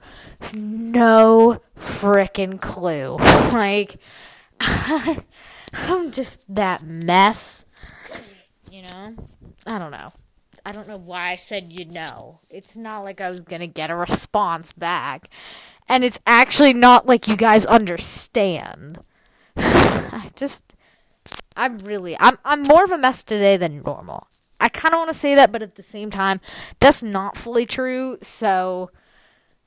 no 0.55 1.61
freaking 1.79 2.61
clue. 2.61 3.19
Like, 3.53 3.99
I'm 4.61 6.11
just 6.11 6.55
that 6.55 6.83
mess. 6.83 7.67
You 8.71 8.83
know? 8.83 9.15
I 9.67 9.79
don't 9.79 9.91
know. 9.91 10.11
I 10.65 10.73
don't 10.73 10.89
know 10.89 10.97
why 10.97 11.33
I 11.33 11.37
said 11.37 11.65
you 11.71 11.85
know. 11.91 12.39
It's 12.51 12.75
not 12.75 13.01
like 13.01 13.21
I 13.21 13.29
was 13.29 13.41
gonna 13.41 13.67
get 13.67 13.91
a 13.91 13.97
response 13.97 14.73
back. 14.73 15.29
And 15.89 16.05
it's 16.05 16.21
actually 16.27 16.73
not 16.73 17.07
like 17.07 17.29
you 17.29 17.37
guys 17.37 17.67
understand. 17.67 18.99
I 19.57 20.31
just 20.35 20.63
I'm 21.57 21.79
really 21.79 22.17
I'm 22.19 22.39
I'm 22.45 22.63
more 22.63 22.85
of 22.85 22.91
a 22.91 22.99
mess 22.99 23.23
today 23.23 23.57
than 23.57 23.83
normal. 23.83 24.27
I 24.61 24.69
kind 24.69 24.95
of 24.95 24.99
want 24.99 25.13
to 25.13 25.19
say 25.19 25.35
that, 25.35 25.51
but 25.51 25.63
at 25.63 25.75
the 25.75 25.83
same 25.83 26.11
time, 26.11 26.41
that's 26.79 27.03
not 27.03 27.37
fully 27.37 27.67
true. 27.67 28.19
So 28.23 28.91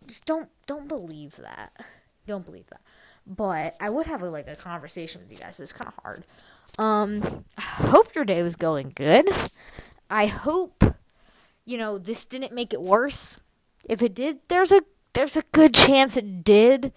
just 0.07 0.25
don't 0.25 0.49
don't 0.65 0.87
believe 0.87 1.35
that. 1.37 1.71
Don't 2.25 2.45
believe 2.45 2.67
that. 2.67 2.81
But 3.27 3.75
I 3.79 3.89
would 3.89 4.05
have 4.05 4.21
a, 4.21 4.29
like 4.29 4.47
a 4.47 4.55
conversation 4.55 5.21
with 5.21 5.31
you 5.31 5.37
guys, 5.37 5.55
but 5.57 5.63
it's 5.63 5.73
kind 5.73 5.87
of 5.87 6.03
hard. 6.03 6.23
Um, 6.77 7.45
I 7.57 7.61
hope 7.61 8.13
your 8.13 8.25
day 8.25 8.43
was 8.43 8.55
going 8.55 8.91
good. 8.95 9.27
I 10.09 10.27
hope 10.27 10.83
you 11.65 11.77
know 11.77 11.97
this 11.97 12.25
didn't 12.25 12.53
make 12.53 12.73
it 12.73 12.81
worse. 12.81 13.39
If 13.87 14.01
it 14.01 14.13
did, 14.13 14.39
there's 14.47 14.71
a 14.71 14.81
there's 15.15 15.35
a 15.35 15.43
good 15.51 15.73
chance 15.73 16.15
it 16.15 16.43
did. 16.43 16.93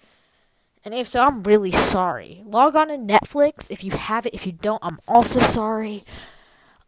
And 0.85 0.93
if 0.93 1.07
so, 1.07 1.25
I'm 1.25 1.43
really 1.43 1.71
sorry. 1.71 2.43
Log 2.45 2.75
on 2.75 2.89
to 2.89 2.97
Netflix 2.97 3.69
if 3.69 3.83
you 3.83 3.91
have 3.91 4.25
it. 4.25 4.33
If 4.33 4.45
you 4.45 4.51
don't, 4.51 4.79
I'm 4.83 4.99
also 5.07 5.39
sorry. 5.39 6.03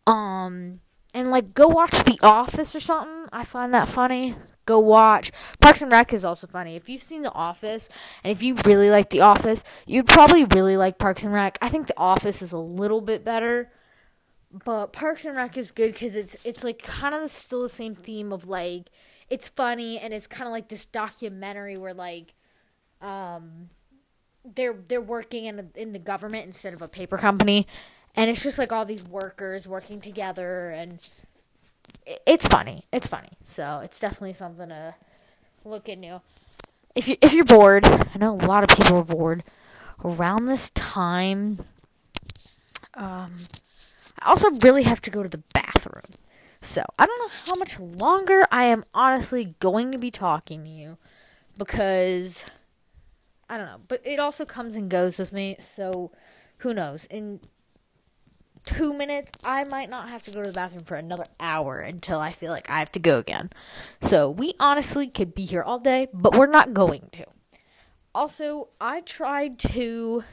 Um, 0.07 0.79
and 1.13 1.31
like 1.31 1.53
go 1.53 1.67
watch 1.67 2.03
The 2.03 2.19
Office 2.21 2.75
or 2.75 2.79
something. 2.79 3.27
I 3.33 3.43
find 3.43 3.73
that 3.73 3.87
funny. 3.87 4.35
Go 4.65 4.79
watch 4.79 5.31
Parks 5.59 5.81
and 5.81 5.91
Rec 5.91 6.13
is 6.13 6.23
also 6.23 6.47
funny. 6.47 6.75
If 6.75 6.87
you've 6.87 7.01
seen 7.01 7.23
The 7.23 7.33
Office 7.33 7.89
and 8.23 8.31
if 8.31 8.41
you 8.41 8.55
really 8.65 8.89
like 8.89 9.09
The 9.09 9.21
Office, 9.21 9.63
you'd 9.85 10.07
probably 10.07 10.45
really 10.45 10.77
like 10.77 10.97
Parks 10.97 11.23
and 11.23 11.33
Rec. 11.33 11.57
I 11.61 11.69
think 11.69 11.87
The 11.87 11.97
Office 11.97 12.41
is 12.41 12.51
a 12.51 12.57
little 12.57 13.01
bit 13.01 13.25
better, 13.25 13.71
but 14.65 14.93
Parks 14.93 15.25
and 15.25 15.35
Rec 15.35 15.57
is 15.57 15.71
good 15.71 15.93
because 15.93 16.15
it's 16.15 16.45
it's 16.45 16.63
like 16.63 16.81
kind 16.81 17.15
of 17.15 17.29
still 17.29 17.61
the 17.61 17.69
same 17.69 17.95
theme 17.95 18.31
of 18.31 18.47
like 18.47 18.89
it's 19.31 19.47
funny 19.47 19.97
and 19.97 20.13
it's 20.13 20.27
kind 20.27 20.45
of 20.45 20.51
like 20.51 20.67
this 20.67 20.85
documentary 20.85 21.77
where 21.77 21.93
like 21.93 22.35
um 23.01 23.69
they're 24.43 24.75
they're 24.89 25.01
working 25.01 25.45
in 25.45 25.71
in 25.75 25.93
the 25.93 25.99
government 25.99 26.45
instead 26.45 26.73
of 26.73 26.81
a 26.81 26.87
paper 26.87 27.17
company. 27.17 27.65
And 28.13 28.29
it's 28.29 28.43
just 28.43 28.57
like 28.57 28.73
all 28.73 28.83
these 28.85 29.07
workers 29.07 29.69
working 29.69 30.01
together 30.01 30.69
and 30.69 30.99
it's 32.27 32.45
funny. 32.45 32.83
It's 32.91 33.07
funny. 33.07 33.29
So 33.45 33.79
it's 33.81 33.99
definitely 33.99 34.33
something 34.33 34.67
to 34.67 34.95
look 35.63 35.87
into. 35.87 36.21
If 36.93 37.07
you 37.07 37.15
if 37.21 37.31
you're 37.31 37.45
bored 37.45 37.85
i 37.85 38.17
know 38.17 38.33
a 38.33 38.45
lot 38.45 38.69
of 38.69 38.77
people 38.77 38.97
are 38.97 39.05
bored. 39.05 39.43
Around 40.03 40.47
this 40.47 40.71
time 40.71 41.59
um 42.95 43.35
i 44.19 44.29
also 44.29 44.49
really 44.61 44.83
have 44.83 44.99
to 45.01 45.09
go 45.09 45.23
to 45.23 45.29
the 45.29 45.43
bathroom 45.53 46.17
so 46.61 46.83
i 46.97 47.05
don't 47.05 47.19
know 47.19 47.35
how 47.45 47.53
much 47.59 47.79
longer 47.79 48.45
i 48.51 48.65
am 48.65 48.83
honestly 48.93 49.55
going 49.59 49.91
to 49.91 49.97
be 49.97 50.11
talking 50.11 50.63
to 50.63 50.69
you 50.69 50.97
because 51.57 52.45
i 53.49 53.57
don't 53.57 53.67
know 53.67 53.79
but 53.89 54.01
it 54.05 54.19
also 54.19 54.45
comes 54.45 54.75
and 54.75 54.89
goes 54.89 55.17
with 55.17 55.33
me 55.33 55.55
so 55.59 56.11
who 56.59 56.73
knows 56.73 57.05
in 57.05 57.39
two 58.63 58.93
minutes, 58.93 59.31
I 59.43 59.63
might 59.65 59.89
not 59.89 60.09
have 60.09 60.23
to 60.23 60.31
go 60.31 60.41
to 60.41 60.49
the 60.49 60.55
bathroom 60.55 60.83
for 60.83 60.95
another 60.95 61.25
hour 61.39 61.79
until 61.79 62.19
I 62.19 62.31
feel 62.31 62.51
like 62.51 62.69
I 62.69 62.79
have 62.79 62.91
to 62.93 62.99
go 62.99 63.17
again. 63.17 63.49
So 64.01 64.29
we 64.29 64.53
honestly 64.59 65.07
could 65.07 65.33
be 65.33 65.45
here 65.45 65.63
all 65.63 65.79
day, 65.79 66.07
but 66.13 66.37
we're 66.37 66.47
not 66.47 66.73
going 66.73 67.09
to. 67.13 67.25
Also, 68.13 68.69
I 68.79 69.01
tried 69.01 69.57
to. 69.59 70.23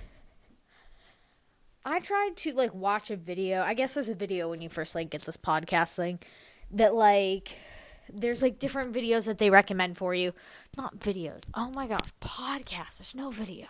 I 1.89 2.01
tried 2.01 2.37
to 2.37 2.53
like 2.53 2.75
watch 2.75 3.11
a 3.11 3.17
video. 3.17 3.63
I 3.63 3.73
guess 3.73 3.95
there's 3.95 4.11
a 4.11 4.15
video 4.15 4.51
when 4.51 4.61
you 4.61 4.69
first 4.69 4.95
like 4.95 5.09
get 5.09 5.23
this 5.23 5.39
podcast 5.39 5.97
thing 5.97 6.19
that 6.71 6.95
like 6.95 7.57
there's 8.13 8.43
like 8.43 8.59
different 8.59 8.93
videos 8.93 9.25
that 9.25 9.39
they 9.39 9.49
recommend 9.49 9.97
for 9.97 10.15
you. 10.15 10.35
Not 10.77 10.99
videos. 10.99 11.49
Oh 11.55 11.71
my 11.75 11.87
gosh, 11.87 12.13
podcasts. 12.21 12.99
There's 12.99 13.15
no 13.15 13.31
video. 13.31 13.67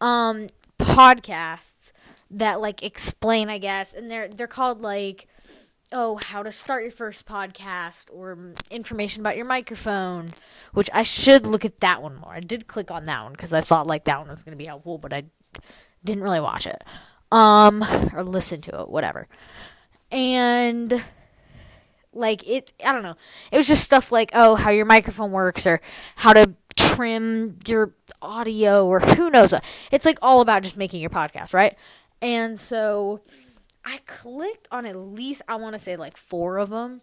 Um 0.00 0.46
podcasts 0.78 1.92
that 2.30 2.60
like 2.60 2.84
explain, 2.84 3.48
I 3.48 3.58
guess, 3.58 3.92
and 3.92 4.08
they're 4.08 4.28
they're 4.28 4.46
called 4.46 4.80
like 4.80 5.26
oh, 5.92 6.20
how 6.22 6.40
to 6.44 6.52
start 6.52 6.84
your 6.84 6.92
first 6.92 7.26
podcast 7.26 8.06
or 8.12 8.38
information 8.70 9.22
about 9.22 9.36
your 9.36 9.44
microphone, 9.44 10.32
which 10.72 10.88
I 10.94 11.02
should 11.02 11.44
look 11.44 11.64
at 11.64 11.80
that 11.80 12.00
one 12.00 12.14
more. 12.14 12.32
I 12.32 12.38
did 12.38 12.68
click 12.68 12.92
on 12.92 13.02
that 13.04 13.24
one 13.24 13.32
because 13.32 13.52
I 13.52 13.60
thought 13.60 13.88
like 13.88 14.04
that 14.04 14.20
one 14.20 14.28
was 14.28 14.44
going 14.44 14.56
to 14.56 14.56
be 14.56 14.66
helpful, 14.66 14.98
but 14.98 15.12
I 15.12 15.24
didn't 16.04 16.22
really 16.22 16.40
watch 16.40 16.66
it. 16.66 16.82
Um 17.32 17.84
or 18.14 18.22
listen 18.22 18.60
to 18.62 18.80
it, 18.80 18.88
whatever. 18.88 19.28
And 20.10 21.02
like 22.12 22.46
it 22.48 22.72
I 22.84 22.92
don't 22.92 23.02
know. 23.02 23.16
It 23.52 23.56
was 23.56 23.68
just 23.68 23.84
stuff 23.84 24.10
like 24.10 24.30
oh, 24.34 24.56
how 24.56 24.70
your 24.70 24.86
microphone 24.86 25.32
works 25.32 25.66
or 25.66 25.80
how 26.16 26.32
to 26.32 26.54
trim 26.76 27.58
your 27.66 27.94
audio 28.22 28.86
or 28.86 29.00
who 29.00 29.30
knows. 29.30 29.54
It's 29.90 30.04
like 30.04 30.18
all 30.22 30.40
about 30.40 30.62
just 30.62 30.76
making 30.76 31.00
your 31.00 31.10
podcast, 31.10 31.54
right? 31.54 31.76
And 32.22 32.58
so 32.58 33.22
I 33.84 34.00
clicked 34.06 34.68
on 34.70 34.86
at 34.86 34.96
least, 34.96 35.42
I 35.48 35.56
want 35.56 35.74
to 35.74 35.78
say 35.78 35.96
like 35.96 36.16
four 36.16 36.58
of 36.58 36.70
them. 36.70 37.00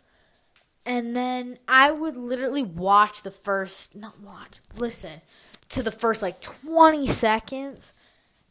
And 0.86 1.16
then 1.16 1.58
I 1.68 1.92
would 1.92 2.16
literally 2.16 2.64
watch 2.64 3.24
the 3.24 3.32
first, 3.32 3.96
not 3.96 4.22
watch, 4.22 4.58
listen 4.78 5.22
to 5.70 5.84
the 5.84 5.92
first 5.92 6.22
like 6.22 6.42
20 6.42 7.08
seconds. 7.08 7.94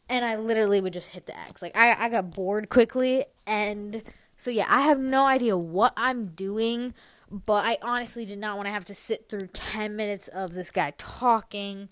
And 0.09 0.23
I 0.23 0.37
literally 0.37 0.79
would 0.79 0.93
just 0.93 1.09
hit 1.09 1.25
the 1.25 1.37
X. 1.37 1.61
Like, 1.61 1.75
I, 1.75 2.05
I 2.05 2.09
got 2.09 2.33
bored 2.33 2.69
quickly. 2.69 3.25
And 3.45 4.01
so, 4.37 4.51
yeah, 4.51 4.65
I 4.69 4.81
have 4.81 4.99
no 4.99 5.25
idea 5.25 5.57
what 5.57 5.93
I'm 5.97 6.27
doing. 6.27 6.93
But 7.29 7.65
I 7.65 7.77
honestly 7.81 8.25
did 8.25 8.39
not 8.39 8.55
want 8.55 8.67
to 8.67 8.71
have 8.71 8.85
to 8.85 8.93
sit 8.93 9.27
through 9.27 9.47
10 9.47 9.95
minutes 9.95 10.29
of 10.29 10.53
this 10.53 10.71
guy 10.71 10.93
talking 10.97 11.89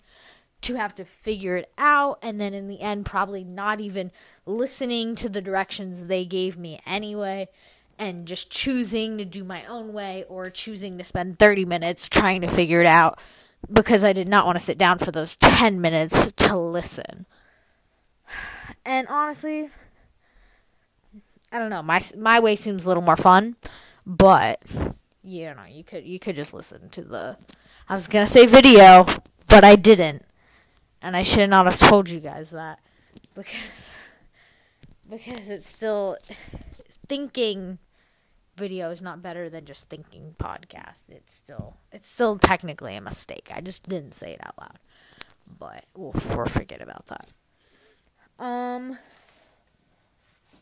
to 0.62 0.74
have 0.74 0.94
to 0.94 1.04
figure 1.04 1.56
it 1.58 1.70
out 1.76 2.18
and 2.22 2.40
then 2.40 2.54
in 2.54 2.66
the 2.66 2.80
end 2.80 3.04
probably 3.04 3.44
not 3.44 3.78
even 3.78 4.10
listening 4.46 5.14
to 5.14 5.28
the 5.28 5.42
directions 5.42 6.04
they 6.04 6.24
gave 6.24 6.56
me 6.56 6.80
anyway 6.86 7.46
and 7.98 8.26
just 8.26 8.50
choosing 8.50 9.18
to 9.18 9.24
do 9.24 9.44
my 9.44 9.64
own 9.66 9.92
way 9.92 10.24
or 10.28 10.50
choosing 10.50 10.98
to 10.98 11.04
spend 11.04 11.38
30 11.38 11.64
minutes 11.64 12.08
trying 12.08 12.40
to 12.40 12.48
figure 12.48 12.80
it 12.80 12.86
out 12.86 13.20
because 13.70 14.04
I 14.04 14.12
did 14.12 14.28
not 14.28 14.46
want 14.46 14.58
to 14.58 14.64
sit 14.64 14.78
down 14.78 14.98
for 14.98 15.10
those 15.10 15.36
10 15.36 15.80
minutes 15.80 16.32
to 16.32 16.56
listen. 16.56 17.26
And 18.86 19.08
honestly, 19.08 19.68
I 21.52 21.58
don't 21.58 21.70
know. 21.70 21.82
My 21.82 22.00
my 22.16 22.40
way 22.40 22.56
seems 22.56 22.84
a 22.84 22.88
little 22.88 23.02
more 23.02 23.16
fun, 23.16 23.56
but 24.06 24.62
you 25.24 25.46
know, 25.54 25.64
you 25.68 25.84
could 25.84 26.04
you 26.04 26.18
could 26.18 26.36
just 26.36 26.54
listen 26.54 26.88
to 26.90 27.02
the 27.02 27.36
I 27.88 27.94
was 27.94 28.06
to 28.06 28.26
say 28.26 28.46
video, 28.46 29.04
but 29.48 29.64
I 29.64 29.76
didn't 29.76 30.24
and 31.02 31.16
I 31.16 31.22
should 31.22 31.50
not 31.50 31.66
have 31.66 31.78
told 31.78 32.08
you 32.08 32.20
guys 32.20 32.50
that 32.50 32.80
because 33.34 33.96
because 35.08 35.50
it's 35.50 35.68
still 35.68 36.16
thinking 37.08 37.78
video 38.56 38.90
is 38.90 39.02
not 39.02 39.22
better 39.22 39.48
than 39.48 39.64
just 39.66 39.88
thinking 39.88 40.34
podcast. 40.38 41.04
It's 41.08 41.34
still 41.34 41.76
it's 41.92 42.08
still 42.08 42.38
technically 42.38 42.96
a 42.96 43.00
mistake. 43.00 43.50
I 43.54 43.60
just 43.60 43.88
didn't 43.88 44.14
say 44.14 44.32
it 44.32 44.40
out 44.44 44.58
loud. 44.58 44.78
But 45.58 45.84
we'll, 45.94 46.14
we'll 46.34 46.46
forget 46.46 46.82
about 46.82 47.06
that. 47.06 47.32
Um 48.38 48.98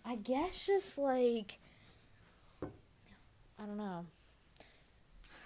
I 0.07 0.17
guess 0.17 0.67
just 0.67 0.99
like 0.99 1.59
I 2.63 3.67
don't 3.67 3.79
know. 3.79 4.07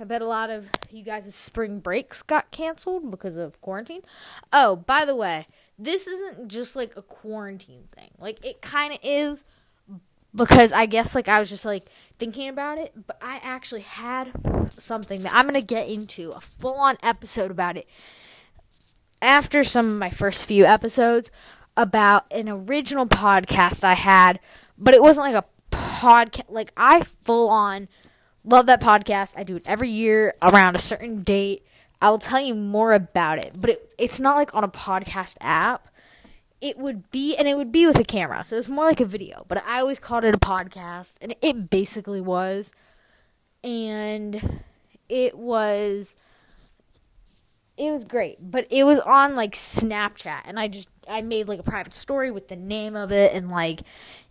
I 0.01 0.05
bet 0.05 0.23
a 0.23 0.27
lot 0.27 0.51
of 0.51 0.71
you 0.91 1.03
guys' 1.03 1.35
spring 1.35 1.81
breaks 1.81 2.23
got 2.23 2.51
canceled 2.51 3.11
because 3.11 3.37
of 3.37 3.61
quarantine. 3.61 4.03
Oh, 4.53 4.77
by 4.77 5.05
the 5.05 5.17
way, 5.17 5.47
this 5.79 6.07
isn't 6.07 6.49
just 6.49 6.77
like 6.77 6.97
a 6.97 7.03
quarantine 7.03 7.85
thing. 7.93 8.11
Like 8.19 8.45
it 8.45 8.61
kind 8.61 8.93
of 8.93 9.01
is 9.03 9.45
because 10.35 10.73
I 10.73 10.87
guess 10.87 11.15
like 11.15 11.29
I 11.29 11.41
was 11.41 11.49
just 11.49 11.65
like 11.65 11.85
thinking 12.19 12.49
about 12.49 12.79
it, 12.79 12.93
but 13.07 13.19
I 13.23 13.41
actually 13.43 13.81
had 13.83 14.33
something 14.79 15.23
that 15.23 15.33
I'm 15.35 15.49
to 15.49 15.63
get 15.63 15.89
into 15.89 16.31
a 16.31 16.41
full-on 16.41 16.97
episode 17.03 17.51
about 17.51 17.77
it 17.77 17.89
after 19.21 19.65
some 19.65 19.87
of 19.91 19.99
my 19.99 20.11
first 20.11 20.45
few 20.45 20.65
episodes 20.65 21.31
about 21.79 22.27
an 22.31 22.51
original 22.51 23.07
podcast 23.07 23.85
I 23.85 23.95
had, 23.95 24.39
but 24.79 24.93
it 24.93 25.01
wasn't 25.01 25.33
like 25.33 25.43
a 25.43 25.75
podcast 25.75 26.45
like 26.51 26.73
I 26.77 27.05
full 27.05 27.49
on 27.49 27.89
Love 28.49 28.65
that 28.65 28.81
podcast. 28.81 29.33
I 29.37 29.43
do 29.45 29.57
it 29.57 29.69
every 29.69 29.91
year 29.91 30.33
around 30.43 30.75
a 30.75 30.79
certain 30.79 31.21
date. 31.21 31.67
I 32.01 32.09
will 32.09 32.19
tell 32.19 32.41
you 32.41 32.55
more 32.55 32.95
about 32.95 33.39
it, 33.39 33.53
but 33.61 33.69
it, 33.69 33.95
it's 33.99 34.19
not 34.19 34.37
like 34.37 34.55
on 34.55 34.65
a 34.65 34.69
podcast 34.69 35.35
app. 35.43 35.89
It 36.59 36.79
would 36.79 37.11
be, 37.11 37.37
and 37.37 37.47
it 37.47 37.59
would 37.59 37.71
be 37.71 37.87
with 37.87 37.99
a 37.99 38.05
camera, 38.05 38.43
so 38.45 38.57
it's 38.57 38.69
more 38.69 38.87
like 38.87 39.01
a 39.01 39.05
video. 39.05 39.45
But 39.49 39.63
I 39.67 39.81
always 39.81 39.99
called 39.99 40.25
it 40.25 40.35
a 40.35 40.39
podcast, 40.39 41.15
and 41.21 41.35
it 41.43 41.69
basically 41.69 42.23
was. 42.23 42.73
And 43.63 44.63
it 45.11 45.37
was, 45.37 46.15
it 47.79 47.91
was 47.91 48.05
great, 48.05 48.37
but 48.43 48.67
it 48.71 48.85
was 48.85 49.01
on 49.01 49.37
like 49.37 49.55
Snapchat, 49.55 50.43
and 50.45 50.59
I 50.59 50.69
just 50.69 50.89
I 51.09 51.23
made 51.23 51.49
like 51.49 51.61
a 51.61 51.63
private 51.63 51.95
story 51.95 52.31
with 52.31 52.49
the 52.49 52.57
name 52.57 52.97
of 52.97 53.13
it, 53.13 53.33
and 53.33 53.51
like 53.51 53.81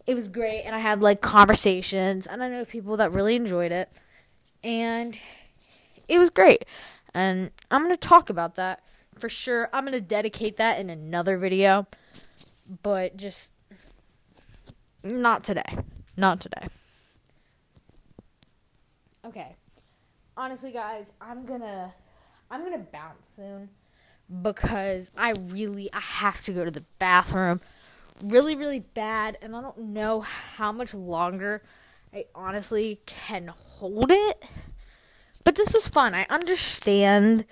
it 0.06 0.14
was 0.14 0.28
great, 0.28 0.64
and 0.64 0.76
I 0.76 0.80
had 0.80 1.02
like 1.02 1.22
conversations, 1.22 2.28
and 2.28 2.44
I 2.44 2.50
know 2.50 2.66
people 2.66 2.98
that 2.98 3.12
really 3.12 3.36
enjoyed 3.36 3.72
it 3.72 3.90
and 4.64 5.18
it 6.08 6.20
was 6.20 6.30
great. 6.30 6.66
And 7.14 7.52
I'm 7.72 7.90
to 7.90 7.98
talk 7.98 8.30
about 8.30 8.56
that 8.56 8.84
for 9.18 9.30
sure. 9.30 9.70
I'm 9.74 9.86
to 9.88 10.02
dedicate 10.02 10.58
that 10.58 10.80
in 10.80 10.90
another 10.90 11.38
video, 11.38 11.88
but 12.84 13.18
just 13.18 13.52
not 15.04 15.44
today. 15.44 15.78
Not 16.16 16.42
today. 16.42 16.68
Okay. 19.26 19.56
Honestly, 20.36 20.72
guys, 20.72 21.14
I'm 21.20 21.46
gonna 21.46 21.94
I'm 22.50 22.64
gonna 22.64 22.78
bounce 22.92 23.36
soon 23.36 23.70
because 24.42 25.10
I 25.18 25.34
really 25.52 25.92
I 25.94 26.00
have 26.00 26.42
to 26.44 26.52
go 26.52 26.66
to 26.66 26.72
the 26.72 26.84
bathroom 27.00 27.62
really 28.24 28.56
really 28.56 28.80
bad 28.80 29.38
and 29.42 29.56
I 29.56 29.62
don't 29.62 29.78
know 29.80 30.22
how 30.22 30.72
much 30.72 30.94
longer 30.94 31.62
I 32.14 32.26
honestly 32.34 33.00
can 33.06 33.48
hold 33.48 34.12
it. 34.12 34.44
But 35.44 35.56
this 35.56 35.74
was 35.74 35.88
fun. 35.88 36.14
I 36.16 36.26
understand 36.30 37.46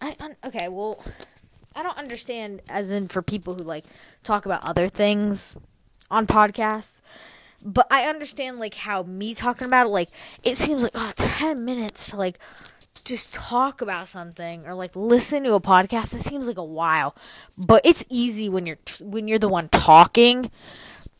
I 0.00 0.16
un- 0.20 0.36
okay, 0.44 0.68
well 0.68 1.02
I 1.74 1.82
don't 1.82 1.98
understand 1.98 2.62
as 2.68 2.90
in 2.90 3.08
for 3.08 3.22
people 3.22 3.54
who 3.54 3.62
like 3.62 3.84
talk 4.22 4.46
about 4.46 4.68
other 4.68 4.88
things 4.88 5.56
on 6.10 6.26
podcasts. 6.26 6.90
But 7.64 7.86
I 7.90 8.04
understand 8.04 8.58
like 8.58 8.74
how 8.74 9.02
me 9.02 9.34
talking 9.34 9.66
about 9.66 9.86
it 9.86 9.90
like 9.90 10.08
it 10.44 10.56
seems 10.56 10.82
like 10.82 10.92
oh 10.94 11.12
10 11.16 11.64
minutes 11.64 12.10
to 12.10 12.16
like 12.16 12.38
just 13.06 13.32
talk 13.32 13.80
about 13.80 14.08
something 14.08 14.66
or 14.66 14.74
like 14.74 14.94
listen 14.96 15.44
to 15.44 15.54
a 15.54 15.60
podcast 15.60 16.10
that 16.10 16.22
seems 16.22 16.48
like 16.48 16.58
a 16.58 16.64
while. 16.64 17.14
But 17.56 17.82
it's 17.84 18.04
easy 18.10 18.48
when 18.48 18.66
you're 18.66 18.78
when 19.00 19.28
you're 19.28 19.38
the 19.38 19.48
one 19.48 19.68
talking 19.68 20.50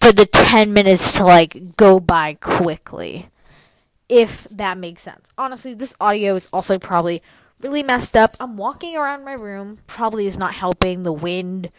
for 0.00 0.12
the 0.12 0.26
10 0.26 0.72
minutes 0.72 1.12
to 1.12 1.24
like 1.24 1.76
go 1.76 2.00
by 2.00 2.34
quickly 2.34 3.28
if 4.08 4.44
that 4.44 4.76
makes 4.76 5.02
sense. 5.02 5.28
Honestly 5.38 5.74
this 5.74 5.94
audio 6.00 6.34
is 6.34 6.48
also 6.52 6.78
probably 6.78 7.22
really 7.60 7.82
messed 7.82 8.16
up. 8.16 8.32
I'm 8.40 8.56
walking 8.56 8.96
around 8.96 9.24
my 9.24 9.32
room 9.32 9.78
probably 9.86 10.26
is 10.26 10.36
not 10.36 10.54
helping 10.54 11.04
the 11.04 11.12
wind 11.12 11.70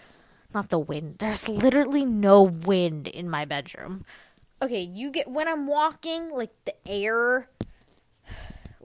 not 0.53 0.69
the 0.69 0.79
wind 0.79 1.17
there's 1.19 1.49
literally 1.49 2.05
no 2.05 2.41
wind 2.41 3.07
in 3.07 3.29
my 3.29 3.43
bedroom. 3.43 4.05
Okay 4.61 4.81
you 4.81 5.11
get 5.11 5.27
when 5.27 5.47
i'm 5.47 5.67
walking 5.67 6.31
like 6.31 6.51
the 6.65 6.73
air 6.87 7.49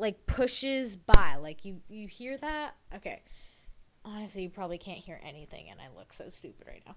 like 0.02 0.26
pushes 0.26 0.96
by. 0.96 1.36
Like 1.40 1.64
you 1.64 1.80
you 1.88 2.08
hear 2.08 2.36
that? 2.38 2.74
Okay. 2.94 3.22
Honestly, 4.04 4.42
you 4.42 4.50
probably 4.50 4.78
can't 4.78 4.98
hear 4.98 5.20
anything 5.24 5.70
and 5.70 5.80
I 5.80 5.96
look 5.96 6.12
so 6.12 6.28
stupid 6.28 6.66
right 6.66 6.82
now. 6.84 6.96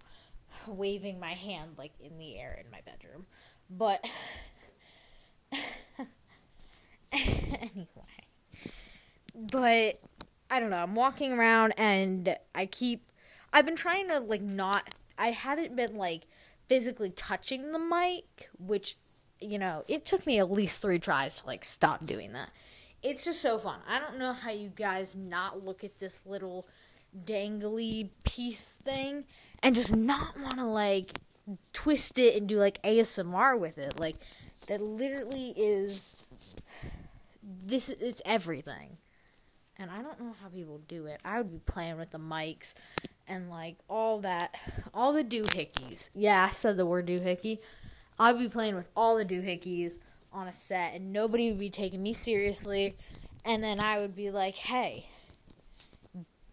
Waving 0.74 1.20
my 1.20 1.34
hand 1.34 1.76
like 1.78 1.94
in 2.02 2.18
the 2.18 2.36
air 2.36 2.60
in 2.62 2.70
my 2.72 2.82
bedroom. 2.82 3.28
But 3.70 4.04
anyway. 7.14 7.86
But 9.36 9.96
I 10.50 10.60
don't 10.60 10.72
know. 10.72 10.78
I'm 10.78 10.96
walking 10.96 11.34
around 11.34 11.76
and 11.78 12.36
I 12.56 12.66
keep 12.66 13.12
I've 13.54 13.66
been 13.66 13.76
trying 13.76 14.08
to 14.10 14.20
like 14.20 14.42
not 14.42 14.90
I 15.18 15.30
haven't 15.30 15.76
been 15.76 15.96
like 15.96 16.24
physically 16.68 17.12
touching 17.12 17.72
the 17.72 17.80
mic, 17.80 18.50
which 18.58 18.98
you 19.40 19.60
know, 19.60 19.84
it 19.88 20.06
took 20.08 20.26
me 20.26 20.40
at 20.40 20.50
least 20.50 20.82
3 20.82 20.98
tries 20.98 21.36
to 21.36 21.46
like 21.46 21.64
stop 21.64 22.04
doing 22.04 22.34
that 22.34 22.52
it's 23.06 23.24
just 23.24 23.42
so 23.42 23.60
fun. 23.60 23.80
I 23.88 24.00
don't 24.00 24.18
know 24.18 24.34
how 24.34 24.50
you 24.50 24.70
guys 24.70 25.16
not 25.16 25.64
look 25.64 25.84
at 25.84 26.00
this 26.00 26.22
little 26.26 26.66
dangly 27.26 28.10
piece 28.24 28.74
thing 28.74 29.26
and 29.62 29.76
just 29.76 29.96
not 29.96 30.40
want 30.42 30.56
to 30.56 30.66
like 30.66 31.06
twist 31.72 32.18
it 32.18 32.36
and 32.36 32.50
do 32.50 32.58
like 32.58 32.82
ASMR 32.82 33.60
with 33.60 33.78
it. 33.78 34.00
Like 34.00 34.16
that 34.68 34.82
literally 34.82 35.54
is 35.56 36.26
this 37.44 37.90
it's 37.90 38.24
everything. 38.26 38.98
And 39.78 39.92
I 39.92 40.02
don't 40.02 40.20
know 40.20 40.34
how 40.42 40.48
people 40.48 40.82
do 40.88 41.06
it. 41.06 41.20
I 41.24 41.38
would 41.38 41.52
be 41.52 41.60
playing 41.72 41.98
with 41.98 42.10
the 42.10 42.18
mics 42.18 42.74
and 43.28 43.52
like 43.52 43.76
all 43.88 44.20
that 44.22 44.56
all 44.96 45.14
the 45.14 45.24
doohickeys. 45.24 46.10
Yeah, 46.16 46.48
I 46.50 46.52
said 46.52 46.76
the 46.76 46.88
word 46.88 47.06
doohickey. 47.06 47.60
I'd 48.18 48.40
be 48.40 48.50
playing 48.50 48.76
with 48.76 48.90
all 48.96 49.16
the 49.16 49.26
doohickeys 49.26 50.00
on 50.36 50.48
a 50.48 50.54
set 50.54 50.94
and 50.94 51.14
nobody 51.14 51.50
would 51.50 51.60
be 51.60 51.70
taking 51.70 52.04
me 52.04 52.14
seriously. 52.14 52.94
And 53.44 53.64
then 53.64 53.84
I 53.84 54.00
would 54.00 54.16
be 54.16 54.30
like, 54.32 54.56
hey, 54.56 55.08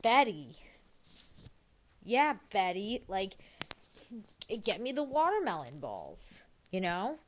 Betty. 0.02 0.56
Yeah, 2.04 2.34
Betty. 2.50 3.02
Like, 3.08 3.34
get 4.64 4.80
me 4.80 4.92
the 4.92 5.02
watermelon 5.02 5.80
balls. 5.80 6.42
You 6.70 6.80
know? 6.80 7.18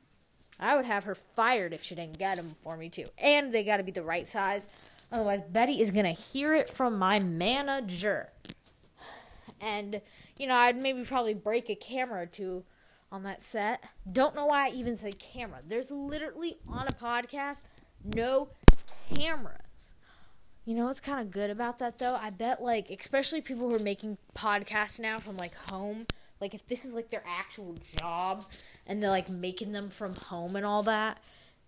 I 0.59 0.75
would 0.77 0.85
have 0.85 1.03
her 1.03 1.15
fired 1.15 1.73
if 1.73 1.83
she 1.83 1.95
didn't 1.95 2.17
get 2.17 2.37
them 2.37 2.51
for 2.63 2.77
me, 2.77 2.89
too. 2.89 3.05
And 3.17 3.51
they 3.51 3.63
got 3.63 3.77
to 3.77 3.83
be 3.83 3.91
the 3.91 4.03
right 4.03 4.25
size. 4.25 4.67
Otherwise, 5.11 5.41
Betty 5.49 5.81
is 5.81 5.91
to 6.05 6.11
hear 6.11 6.55
it 6.55 6.69
from 6.69 6.97
my 6.97 7.19
manager. 7.19 8.29
And, 9.59 10.01
you 10.37 10.47
know, 10.47 10.55
I'd 10.55 10.79
maybe 10.81 11.03
probably 11.03 11.33
break 11.33 11.69
a 11.69 11.75
camera 11.75 12.21
or 12.21 12.25
two 12.25 12.63
on 13.15 13.23
that 13.23 13.41
set. 13.41 13.81
Don't 14.11 14.35
know 14.35 14.45
why 14.45 14.67
I 14.67 14.71
even 14.71 14.97
said 14.97 15.17
camera. 15.19 15.59
There's 15.65 15.89
literally 15.89 16.57
on 16.67 16.85
a 16.85 16.91
podcast 16.91 17.59
no 18.03 18.49
cameras. 19.15 19.61
You 20.65 20.75
know 20.75 20.85
what's 20.85 20.99
kind 20.99 21.21
of 21.21 21.31
good 21.31 21.49
about 21.49 21.79
that 21.79 21.97
though? 21.97 22.17
I 22.21 22.29
bet 22.29 22.61
like 22.61 22.89
especially 22.91 23.39
people 23.39 23.69
who 23.69 23.75
are 23.75 23.79
making 23.79 24.17
podcasts 24.35 24.99
now 24.99 25.17
from 25.17 25.37
like 25.37 25.53
home, 25.71 26.07
like 26.41 26.53
if 26.53 26.67
this 26.67 26.83
is 26.83 26.93
like 26.93 27.09
their 27.09 27.23
actual 27.25 27.77
job 27.97 28.41
and 28.85 29.01
they're 29.01 29.09
like 29.09 29.29
making 29.29 29.71
them 29.71 29.89
from 29.89 30.13
home 30.25 30.57
and 30.57 30.65
all 30.65 30.83
that, 30.83 31.17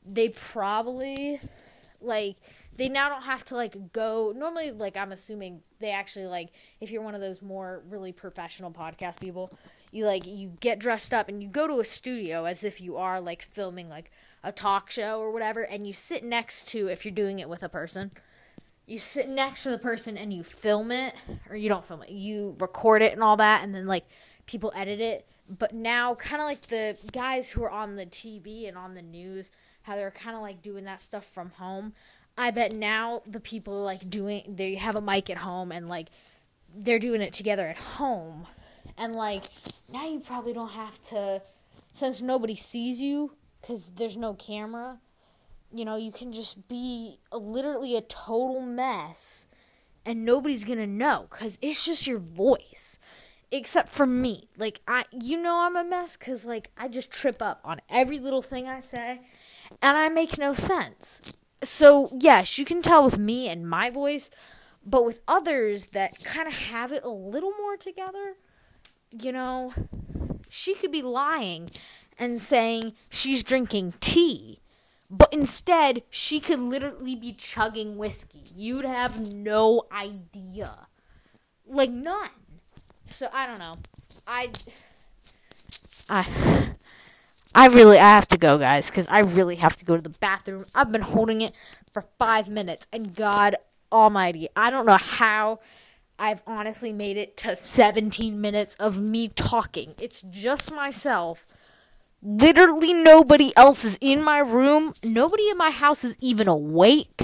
they 0.06 0.30
probably 0.30 1.40
like 2.02 2.36
they 2.78 2.88
now 2.88 3.10
don't 3.10 3.24
have 3.24 3.44
to 3.44 3.56
like 3.56 3.92
go 3.92 4.34
normally 4.36 4.72
like 4.72 4.96
i'm 4.96 5.12
assuming 5.12 5.62
they 5.80 5.92
actually 5.92 6.26
like 6.26 6.50
if 6.80 6.92
you're 6.92 7.02
one 7.02 7.16
of 7.16 7.22
those 7.22 7.42
more 7.42 7.82
really 7.90 8.12
professional 8.12 8.72
podcast 8.72 9.20
people 9.20 9.52
you 9.92 10.06
like 10.06 10.26
you 10.26 10.54
get 10.60 10.80
dressed 10.80 11.14
up 11.14 11.28
and 11.28 11.44
you 11.44 11.50
go 11.50 11.68
to 11.68 11.80
a 11.80 11.86
studio 11.86 12.46
as 12.46 12.64
if 12.64 12.80
you 12.80 12.96
are 12.96 13.20
like 13.20 13.42
filming 13.42 13.90
like 13.90 14.12
a 14.44 14.52
talk 14.52 14.90
show 14.90 15.20
or 15.20 15.32
whatever 15.32 15.64
and 15.64 15.86
you 15.86 15.94
sit 15.94 16.24
next 16.24 16.68
to 16.68 16.88
if 16.88 17.04
you're 17.04 17.14
doing 17.14 17.40
it 17.40 17.50
with 17.50 17.64
a 17.64 17.70
person 17.70 18.12
you 18.86 18.98
sit 18.98 19.28
next 19.28 19.64
to 19.64 19.70
the 19.70 19.78
person 19.78 20.18
and 20.18 20.34
you 20.34 20.44
film 20.44 20.92
it 20.92 21.14
or 21.50 21.56
you 21.56 21.68
don't 21.68 21.84
film 21.84 22.02
it 22.04 22.10
you 22.10 22.56
record 22.60 23.02
it 23.02 23.12
and 23.14 23.24
all 23.24 23.36
that 23.36 23.64
and 23.64 23.76
then 23.76 23.86
like 23.86 24.06
people 24.48 24.72
edit 24.76 25.00
it. 25.00 25.28
But 25.56 25.74
now 25.74 26.16
kind 26.16 26.42
of 26.42 26.48
like 26.48 26.62
the 26.62 26.98
guys 27.12 27.52
who 27.52 27.64
are 27.64 27.70
on 27.70 27.96
the 27.96 28.06
tv 28.06 28.68
and 28.68 28.78
on 28.78 28.96
the 28.96 29.02
news 29.02 29.52
how 29.84 29.96
they're 29.96 30.12
kind 30.12 30.36
of 30.36 30.42
like 30.42 30.62
doing 30.62 30.84
that 30.84 31.02
stuff 31.02 31.24
from 31.24 31.52
home 31.52 31.94
i 32.38 32.52
bet 32.52 32.72
now 32.72 33.22
the 33.26 33.40
people 33.40 33.82
like 33.82 34.10
doing 34.10 34.44
they 34.48 34.76
have 34.76 34.96
a 34.96 35.02
mic 35.02 35.30
at 35.30 35.38
home 35.38 35.72
and 35.72 35.90
like 35.90 36.10
they're 36.76 37.00
doing 37.00 37.22
it 37.22 37.34
together 37.34 37.68
at 37.68 37.78
home 37.78 38.48
and 38.98 39.16
like 39.16 39.42
now 39.92 40.04
you 40.06 40.20
probably 40.20 40.54
don't 40.54 40.72
have 40.72 41.02
to 41.02 41.42
since 41.92 42.22
nobody 42.22 42.56
sees 42.56 43.02
you 43.02 43.34
cuz 43.62 43.92
there's 43.96 44.18
no 44.18 44.34
camera. 44.34 45.00
You 45.74 45.84
know, 45.86 45.98
you 45.98 46.12
can 46.12 46.32
just 46.32 46.68
be 46.68 47.20
a, 47.32 47.38
literally 47.38 47.96
a 47.96 48.02
total 48.02 48.62
mess 48.62 49.46
and 50.06 50.24
nobody's 50.24 50.64
going 50.64 50.80
to 50.80 50.88
know 50.88 51.28
cuz 51.30 51.58
it's 51.62 51.86
just 51.86 52.08
your 52.08 52.20
voice. 52.20 52.98
Except 53.52 53.90
for 53.90 54.06
me. 54.06 54.50
Like 54.58 54.82
I 54.88 55.06
you 55.12 55.42
know 55.42 55.60
I'm 55.60 55.76
a 55.76 55.84
mess 55.84 56.18
cuz 56.18 56.46
like 56.46 56.72
I 56.78 56.88
just 56.88 57.12
trip 57.12 57.42
up 57.42 57.62
on 57.64 57.82
every 57.90 58.20
little 58.20 58.42
thing 58.42 58.68
I 58.68 58.80
say 58.82 59.22
and 59.82 59.98
I 59.98 60.10
make 60.10 60.38
no 60.38 60.54
sense. 60.54 61.34
So, 61.64 62.10
yes, 62.20 62.58
you 62.58 62.66
can 62.66 62.82
tell 62.82 63.04
with 63.04 63.18
me 63.18 63.48
and 63.50 63.68
my 63.68 63.90
voice, 63.90 64.30
but 64.86 65.06
with 65.06 65.22
others 65.28 65.88
that 65.88 66.24
kind 66.24 66.48
of 66.48 66.54
have 66.54 66.92
it 66.92 67.04
a 67.04 67.10
little 67.10 67.52
more 67.60 67.78
together, 67.78 68.36
you 69.12 69.32
know, 69.32 69.74
she 70.50 70.76
could 70.76 70.92
be 70.92 71.02
lying 71.02 71.70
and 72.20 72.40
saying 72.40 72.94
she's 73.10 73.44
drinking 73.44 73.94
tea. 74.00 74.60
But 75.10 75.32
instead, 75.32 76.04
she 76.10 76.40
could 76.40 76.60
literally 76.60 77.16
be 77.16 77.34
chugging 77.34 77.98
whiskey. 77.98 78.44
You'd 78.56 78.86
have 78.86 79.34
no 79.34 79.84
idea. 79.92 80.88
Like, 81.66 81.92
none. 81.92 82.30
So, 83.06 83.30
I 83.34 83.48
don't 83.48 83.60
know. 83.60 83.76
I. 84.28 84.52
I. 86.10 86.67
I 87.58 87.66
really 87.70 87.98
I 87.98 88.14
have 88.14 88.28
to 88.28 88.38
go, 88.38 88.60
guys, 88.60 88.92
because 88.92 89.08
I 89.08 89.18
really 89.22 89.56
have 89.56 89.76
to 89.78 89.84
go 89.84 89.96
to 89.96 90.02
the 90.04 90.16
bathroom. 90.20 90.64
I've 90.76 90.92
been 90.92 91.02
holding 91.02 91.42
it 91.42 91.54
for 91.92 92.04
five 92.20 92.48
minutes, 92.48 92.86
and 92.94 93.16
God 93.16 93.56
Almighty, 93.92 94.48
I 94.56 94.70
don't 94.70 94.86
know 94.86 94.98
how 94.98 95.60
I've 96.20 96.44
honestly 96.46 96.94
made 96.94 97.18
it 97.18 97.36
to 97.38 97.56
17 97.56 98.40
minutes 98.40 98.76
of 98.76 99.02
me 99.02 99.30
talking. 99.30 99.96
It's 100.00 100.22
just 100.22 100.76
myself. 100.76 101.58
Literally 102.22 102.94
nobody 102.94 103.54
else 103.58 103.84
is 103.84 103.98
in 104.02 104.24
my 104.24 104.38
room. 104.38 104.94
Nobody 105.04 105.50
in 105.50 105.58
my 105.58 105.72
house 105.72 106.04
is 106.04 106.16
even 106.20 106.48
awake. 106.48 107.24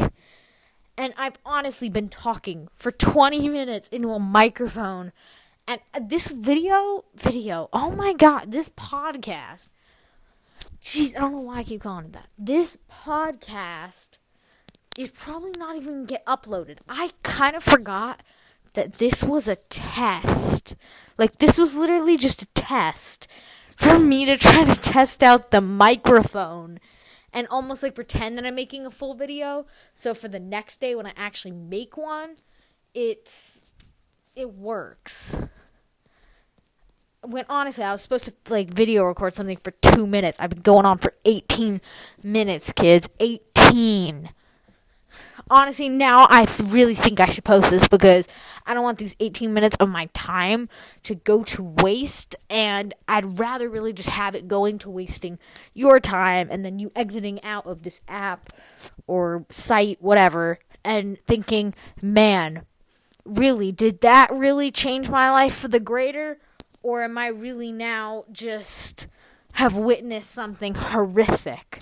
And 0.98 1.13
I've 1.15 1.38
honestly 1.46 1.89
been 1.89 2.10
talking 2.10 2.69
for 2.76 2.91
20 2.91 3.50
minutes 3.50 3.88
into 3.89 4.10
a 4.10 4.19
microphone. 4.19 5.12
And 5.67 5.80
uh, 5.93 6.00
this 6.04 6.28
video, 6.28 7.06
video, 7.13 7.69
oh 7.72 7.91
my 7.91 8.13
god, 8.13 8.52
this 8.52 8.69
podcast. 8.69 9.67
Jeez, 10.84 11.15
I 11.15 11.19
don't 11.19 11.36
know 11.36 11.41
why 11.41 11.58
I 11.58 11.63
keep 11.63 11.82
calling 11.82 12.06
it 12.06 12.13
that. 12.13 12.28
This 12.38 12.78
podcast 12.91 14.17
is 14.97 15.10
probably 15.10 15.52
not 15.58 15.76
even 15.76 16.06
get 16.06 16.26
uploaded. 16.26 16.82
I 16.88 17.12
kind 17.23 17.56
of 17.56 17.63
forgot 17.63 18.21
that 18.73 18.93
this 18.93 19.23
was 19.23 19.47
a 19.47 19.56
test. 19.69 20.76
Like, 21.17 21.38
this 21.38 21.58
was 21.58 21.76
literally 21.76 22.17
just 22.17 22.41
a 22.41 22.47
test 22.47 23.28
for 23.67 23.99
me 23.99 24.26
to 24.26 24.38
try 24.38 24.63
to 24.65 24.80
test 24.80 25.23
out 25.23 25.52
the 25.52 25.62
microphone 25.62 26.80
and 27.34 27.47
almost 27.47 27.82
like 27.82 27.95
pretend 27.95 28.38
that 28.38 28.45
I'm 28.45 28.56
making 28.56 28.86
a 28.86 28.91
full 28.91 29.15
video. 29.15 29.65
So 29.95 30.13
for 30.13 30.28
the 30.28 30.39
next 30.39 30.80
day 30.80 30.95
when 30.95 31.08
I 31.08 31.13
actually 31.17 31.52
make 31.52 31.97
one, 31.97 32.36
it's 32.93 33.73
it 34.36 34.54
works. 34.54 35.36
When 37.23 37.45
honestly, 37.49 37.83
I 37.83 37.91
was 37.91 38.01
supposed 38.01 38.25
to 38.25 38.33
like 38.49 38.73
video 38.73 39.05
record 39.05 39.33
something 39.33 39.57
for 39.57 39.71
2 39.71 40.05
minutes. 40.05 40.38
I've 40.39 40.49
been 40.49 40.62
going 40.62 40.86
on 40.86 40.97
for 40.97 41.13
18 41.25 41.81
minutes, 42.23 42.71
kids. 42.73 43.09
18 43.19 44.29
honestly, 45.49 45.89
now 45.89 46.27
I 46.29 46.47
really 46.63 46.95
think 46.95 47.19
I 47.19 47.27
should 47.27 47.43
post 47.43 47.71
this 47.71 47.88
because 47.88 48.27
I 48.65 48.73
don't 48.73 48.83
want 48.83 48.97
these 48.97 49.15
18 49.19 49.53
minutes 49.53 49.75
of 49.79 49.89
my 49.89 50.09
time 50.13 50.69
to 51.03 51.15
go 51.15 51.43
to 51.43 51.63
waste. 51.63 52.36
And 52.49 52.93
I'd 53.07 53.39
rather 53.39 53.69
really 53.69 53.93
just 53.93 54.09
have 54.09 54.36
it 54.36 54.47
going 54.47 54.77
to 54.79 54.89
wasting 54.89 55.39
your 55.73 55.99
time 55.99 56.47
and 56.51 56.63
then 56.63 56.79
you 56.79 56.91
exiting 56.95 57.43
out 57.43 57.65
of 57.65 57.83
this 57.83 58.01
app 58.07 58.49
or 59.07 59.45
site, 59.49 60.01
whatever, 60.01 60.59
and 60.83 61.19
thinking, 61.19 61.73
man, 62.01 62.63
really, 63.25 63.71
did 63.71 64.01
that 64.01 64.31
really 64.31 64.71
change 64.71 65.09
my 65.09 65.31
life 65.31 65.55
for 65.55 65.67
the 65.67 65.79
greater? 65.79 66.39
Or 66.84 67.02
am 67.02 67.17
I 67.17 67.28
really 67.28 67.72
now 67.72 68.26
just 68.32 69.08
have 69.54 69.76
witnessed 69.76 70.32
something 70.32 70.76
horrific? 70.76 71.80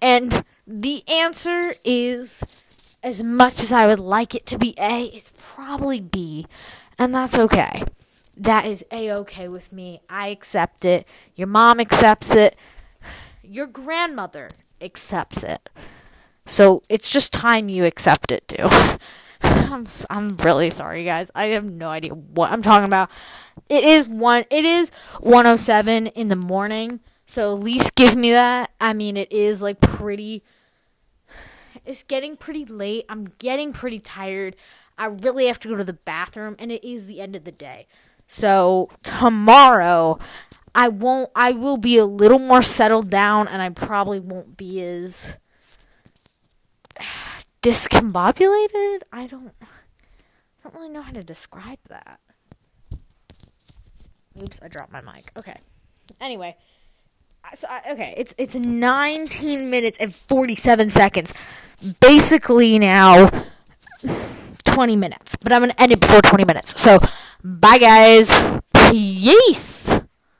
And 0.00 0.44
the 0.66 1.02
answer 1.08 1.74
is 1.84 2.62
as 3.02 3.22
much 3.22 3.60
as 3.60 3.72
I 3.72 3.86
would 3.86 4.00
like 4.00 4.34
it 4.34 4.46
to 4.46 4.58
be 4.58 4.74
A, 4.78 5.06
it's 5.06 5.32
probably 5.36 6.00
B. 6.00 6.46
And 6.98 7.14
that's 7.14 7.38
okay. 7.38 7.72
That 8.36 8.66
is 8.66 8.84
A 8.90 9.10
okay 9.12 9.48
with 9.48 9.72
me. 9.72 10.00
I 10.08 10.28
accept 10.28 10.84
it. 10.84 11.06
Your 11.34 11.46
mom 11.46 11.80
accepts 11.80 12.34
it. 12.34 12.56
Your 13.42 13.66
grandmother 13.66 14.48
accepts 14.80 15.42
it. 15.42 15.68
So 16.46 16.82
it's 16.90 17.10
just 17.10 17.32
time 17.32 17.68
you 17.68 17.84
accept 17.84 18.30
it 18.30 18.46
too. 18.48 18.68
I'm 19.72 19.86
I'm 20.10 20.36
really 20.38 20.70
sorry 20.70 21.02
guys. 21.02 21.30
I 21.34 21.46
have 21.46 21.64
no 21.64 21.88
idea 21.88 22.14
what 22.14 22.50
I'm 22.50 22.62
talking 22.62 22.86
about. 22.86 23.10
It 23.68 23.84
is 23.84 24.08
one 24.08 24.44
it 24.50 24.64
is 24.64 24.90
107 25.20 26.08
in 26.08 26.28
the 26.28 26.36
morning. 26.36 27.00
So 27.26 27.54
at 27.54 27.62
least 27.62 27.94
give 27.94 28.16
me 28.16 28.30
that. 28.32 28.70
I 28.80 28.92
mean 28.92 29.16
it 29.16 29.30
is 29.32 29.62
like 29.62 29.80
pretty 29.80 30.42
it's 31.84 32.02
getting 32.02 32.36
pretty 32.36 32.64
late. 32.64 33.04
I'm 33.08 33.26
getting 33.38 33.72
pretty 33.72 33.98
tired. 33.98 34.56
I 34.96 35.06
really 35.06 35.46
have 35.46 35.58
to 35.60 35.68
go 35.68 35.76
to 35.76 35.84
the 35.84 35.92
bathroom, 35.92 36.56
and 36.58 36.70
it 36.70 36.84
is 36.84 37.06
the 37.06 37.20
end 37.20 37.34
of 37.34 37.44
the 37.44 37.52
day. 37.52 37.86
So 38.26 38.88
tomorrow, 39.02 40.18
I 40.74 40.88
won't. 40.88 41.30
I 41.34 41.52
will 41.52 41.76
be 41.76 41.98
a 41.98 42.04
little 42.04 42.38
more 42.38 42.62
settled 42.62 43.10
down, 43.10 43.48
and 43.48 43.60
I 43.60 43.70
probably 43.70 44.20
won't 44.20 44.56
be 44.56 44.82
as 44.82 45.36
discombobulated. 47.64 49.00
I 49.10 49.26
don't. 49.26 49.52
I 49.62 49.66
don't 50.62 50.74
really 50.74 50.90
know 50.90 51.00
how 51.00 51.12
to 51.12 51.22
describe 51.22 51.78
that. 51.88 52.20
Oops, 54.42 54.60
I 54.62 54.68
dropped 54.68 54.92
my 54.92 55.00
mic. 55.00 55.24
Okay. 55.38 55.56
Anyway, 56.20 56.56
so 57.54 57.66
I, 57.68 57.92
okay, 57.92 58.14
it's 58.16 58.34
it's 58.36 58.54
19 58.54 59.70
minutes 59.70 59.96
and 59.98 60.14
47 60.14 60.90
seconds. 60.90 61.32
Basically 62.00 62.78
now 62.78 63.30
20 64.64 64.96
minutes, 64.96 65.36
but 65.36 65.52
I'm 65.52 65.62
going 65.62 65.70
to 65.70 65.80
end 65.80 65.92
it 65.92 66.00
before 66.00 66.20
20 66.20 66.44
minutes. 66.44 66.80
So, 66.80 66.98
bye 67.42 67.78
guys. 67.78 68.30
Peace. 68.90 70.03